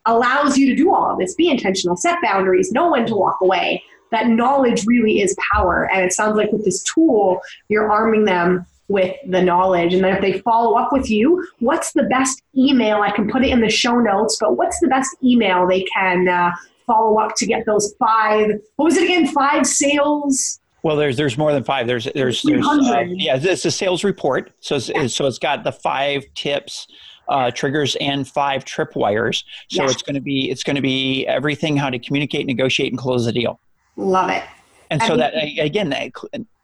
[0.08, 1.36] allows you to do all of this.
[1.36, 3.84] Be intentional, set boundaries, know when to walk away.
[4.12, 5.90] That knowledge really is power.
[5.92, 9.94] And it sounds like with this tool, you're arming them with the knowledge.
[9.94, 13.02] And then if they follow up with you, what's the best email?
[13.02, 16.28] I can put it in the show notes, but what's the best email they can
[16.30, 16.52] uh,
[16.86, 19.28] follow up to get those five, what was it again?
[19.28, 21.86] Five sales well, there's there's more than five.
[21.86, 24.52] There's there's, there's uh, yeah, it's a sales report.
[24.62, 25.08] So it's, yeah.
[25.08, 26.88] so it's got the five tips,
[27.30, 29.44] uh, triggers, and five tripwires.
[29.70, 29.90] So yeah.
[29.90, 33.26] it's going to be it's going to be everything how to communicate, negotiate, and close
[33.26, 33.60] the deal.
[33.96, 34.44] Love it.
[34.90, 36.12] And I so mean, that again, that,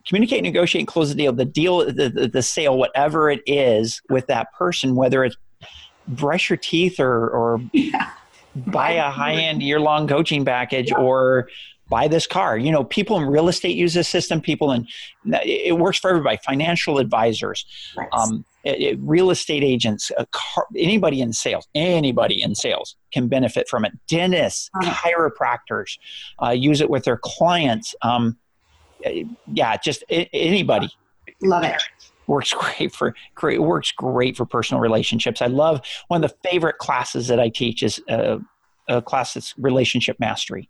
[0.07, 1.33] communicate, negotiate, and close the deal.
[1.33, 5.35] The deal, the, the, the sale, whatever it is with that person, whether it's
[6.07, 8.11] brush your teeth or or yeah.
[8.55, 10.97] buy a high end year long coaching package yeah.
[10.97, 11.49] or
[11.89, 12.57] buy this car.
[12.57, 14.41] You know, people in real estate use this system.
[14.41, 14.87] People in
[15.25, 16.37] it works for everybody.
[16.37, 18.07] Financial advisors, nice.
[18.13, 23.67] um, it, it, real estate agents, car, anybody in sales, anybody in sales can benefit
[23.67, 23.91] from it.
[24.07, 25.97] Dentists, chiropractors
[26.41, 27.95] uh, use it with their clients.
[28.01, 28.37] Um,
[29.51, 30.89] yeah, just anybody.
[31.41, 31.81] Love it
[32.27, 35.41] works great for great works great for personal relationships.
[35.41, 38.39] I love one of the favorite classes that I teach is a,
[38.87, 40.69] a class that's relationship mastery.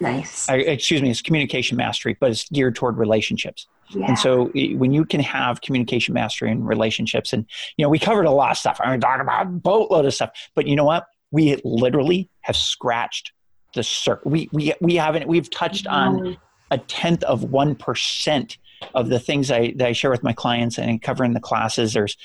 [0.00, 0.48] Nice.
[0.48, 3.66] I, excuse me, it's communication mastery, but it's geared toward relationships.
[3.90, 4.06] Yeah.
[4.08, 8.26] And so when you can have communication mastery in relationships, and you know, we covered
[8.26, 8.80] a lot of stuff.
[8.82, 11.06] I mean, talking about a boatload of stuff, but you know what?
[11.30, 13.32] We literally have scratched
[13.74, 14.24] the surface.
[14.24, 15.28] We we we haven't.
[15.28, 16.36] We've touched on
[16.70, 18.58] a tenth of one percent
[18.94, 21.92] of the things I that I share with my clients and cover in the classes.
[21.92, 22.16] There's,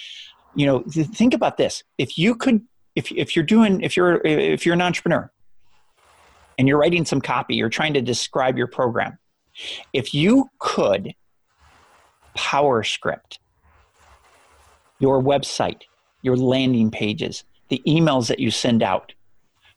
[0.55, 1.84] you know, think about this.
[1.97, 2.62] If you could,
[2.95, 5.32] if if you're doing, if you're if you're an entrepreneur
[6.57, 9.18] and you're writing some copy, you're trying to describe your program.
[9.93, 11.14] If you could
[12.36, 13.39] power script
[14.99, 15.82] your website,
[16.21, 19.13] your landing pages, the emails that you send out,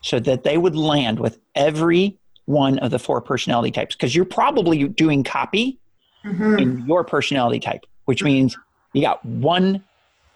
[0.03, 4.27] so that they would land with every one of the four personality types, because you're
[4.27, 5.79] probably doing copy
[6.25, 6.59] mm-hmm.
[6.59, 8.55] in your personality type, which means
[8.93, 9.83] you got one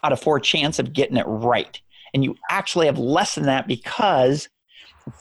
[0.02, 1.80] out of four chance of getting it right.
[2.14, 4.48] And you actually have less than that because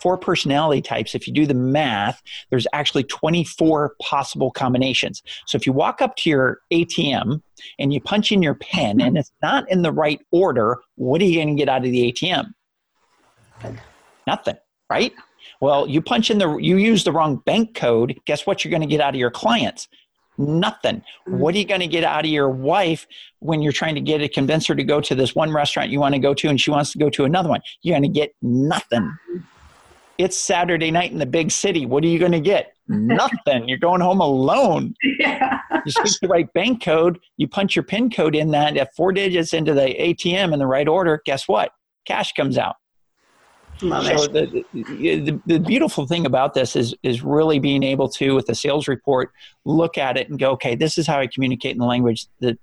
[0.00, 5.22] four personality types, if you do the math, there's actually 24 possible combinations.
[5.46, 7.42] So if you walk up to your ATM
[7.78, 11.24] and you punch in your PIN and it's not in the right order, what are
[11.24, 12.52] you going to get out of the ATM?
[14.26, 14.56] Nothing,
[14.90, 15.12] right?
[15.60, 18.18] Well, you punch in the, you use the wrong bank code.
[18.26, 19.88] Guess what you're going to get out of your clients?
[20.38, 21.02] Nothing.
[21.26, 23.08] What are you going to get out of your wife
[23.40, 25.98] when you're trying to get to convince her to go to this one restaurant you
[25.98, 27.60] want to go to and she wants to go to another one?
[27.82, 29.16] You're going to get nothing.
[30.18, 31.86] It's Saturday night in the big city.
[31.86, 32.74] What are you going to get?
[32.88, 33.68] Nothing.
[33.68, 34.94] You're going home alone.
[35.20, 35.58] Yeah.
[35.84, 37.18] you speak the right bank code.
[37.36, 40.66] You punch your PIN code in that at four digits into the ATM in the
[40.66, 41.20] right order.
[41.24, 41.72] Guess what?
[42.06, 42.76] Cash comes out.
[43.82, 44.26] Love so.
[44.26, 48.54] The, the, the beautiful thing about this is is really being able to, with a
[48.54, 49.32] sales report,
[49.64, 52.58] look at it and go, okay, this is how I communicate in the language that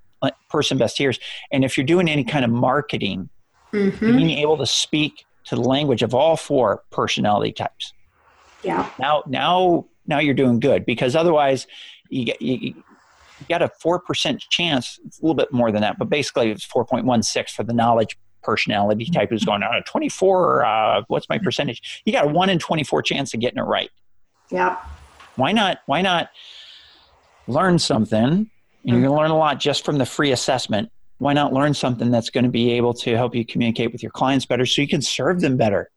[0.49, 1.19] person best hears.
[1.51, 3.29] And if you're doing any kind of marketing,
[3.71, 4.17] mm-hmm.
[4.17, 7.93] being able to speak to the language of all four personality types.
[8.63, 8.89] Yeah.
[8.99, 11.67] Now, now, now you're doing good because otherwise,
[12.09, 12.57] you get you,
[13.39, 14.99] you got a four percent chance.
[15.05, 17.63] It's a little bit more than that, but basically it's four point one six for
[17.63, 22.25] the knowledge personality type who's going on uh, 24 uh, what's my percentage you got
[22.25, 23.89] a 1 in 24 chance of getting it right
[24.51, 24.77] yeah
[25.35, 26.29] why not why not
[27.47, 28.49] learn something and
[28.83, 32.11] you're going to learn a lot just from the free assessment why not learn something
[32.11, 34.87] that's going to be able to help you communicate with your clients better so you
[34.87, 35.89] can serve them better?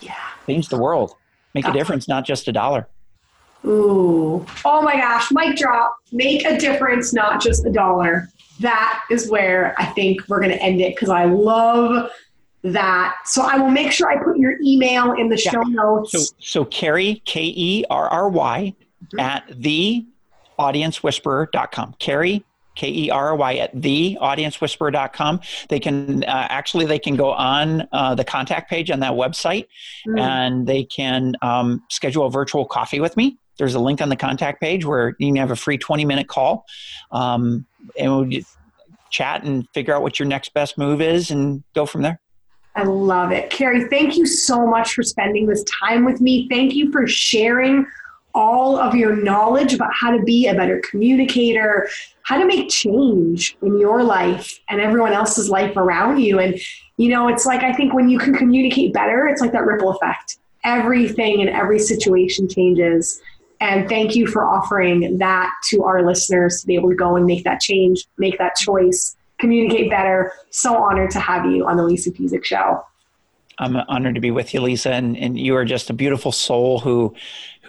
[0.00, 0.16] Yeah.
[0.46, 1.14] Change the world.
[1.54, 2.88] Make a difference, not just a dollar.
[3.64, 4.46] Ooh.
[4.64, 5.96] Oh my gosh, mic drop.
[6.12, 8.28] Make a difference, not just a dollar.
[8.60, 12.10] That is where I think we're going to end it because I love
[12.62, 13.16] that.
[13.24, 15.50] So I will make sure I put your email in the yeah.
[15.50, 16.12] show notes.
[16.12, 19.20] So, so Kerry, K E R R Y, mm-hmm.
[19.20, 20.06] at the
[22.80, 22.80] audience.whisperer.com.
[22.80, 25.40] Kerry, K-E-R-Y at theaudience.whisperer.com.
[25.68, 29.66] They can uh, actually they can go on uh, the contact page on that website,
[30.06, 30.18] mm.
[30.18, 33.38] and they can um, schedule a virtual coffee with me.
[33.58, 36.28] There's a link on the contact page where you can have a free 20 minute
[36.28, 36.64] call,
[37.12, 37.66] um,
[37.98, 38.40] and we'll
[39.10, 42.20] chat and figure out what your next best move is, and go from there.
[42.76, 43.50] I love it.
[43.50, 46.48] Kerry, thank you so much for spending this time with me.
[46.48, 47.84] Thank you for sharing
[48.34, 51.88] all of your knowledge about how to be a better communicator,
[52.22, 56.38] how to make change in your life and everyone else's life around you.
[56.38, 56.58] And,
[56.96, 59.90] you know, it's like I think when you can communicate better, it's like that ripple
[59.90, 60.38] effect.
[60.62, 63.20] Everything and every situation changes.
[63.60, 67.26] And thank you for offering that to our listeners to be able to go and
[67.26, 70.32] make that change, make that choice, communicate better.
[70.50, 72.84] So honored to have you on the Lisa Pezik Show.
[73.58, 76.80] I'm honored to be with you, Lisa, and, and you are just a beautiful soul
[76.80, 77.14] who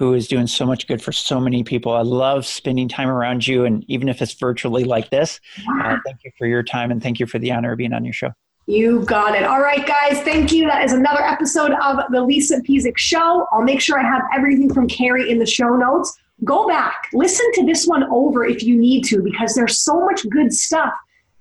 [0.01, 1.91] who is doing so much good for so many people.
[1.91, 5.39] I love spending time around you, and even if it's virtually like this,
[5.79, 8.03] uh, thank you for your time and thank you for the honor of being on
[8.03, 8.31] your show.
[8.65, 9.43] You got it.
[9.43, 10.23] All right, guys.
[10.23, 10.65] Thank you.
[10.65, 13.45] That is another episode of the Lisa Pezik Show.
[13.51, 16.17] I'll make sure I have everything from Kerry in the show notes.
[16.43, 20.27] Go back, listen to this one over if you need to, because there's so much
[20.29, 20.91] good stuff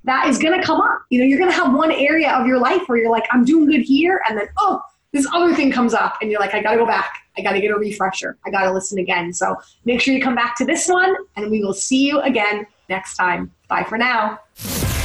[0.04, 1.00] that is going to come up.
[1.08, 3.46] You know, you're going to have one area of your life where you're like, I'm
[3.46, 4.20] doing good here.
[4.28, 4.82] And then, oh,
[5.12, 7.24] this other thing comes up and you're like, I got to go back.
[7.36, 8.36] I got to get a refresher.
[8.46, 9.32] I got to listen again.
[9.32, 9.54] So
[9.84, 13.16] make sure you come back to this one and we will see you again next
[13.16, 13.52] time.
[13.68, 14.40] Bye for now.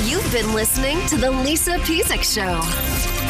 [0.03, 2.61] You've been listening to The Lisa Pezik Show.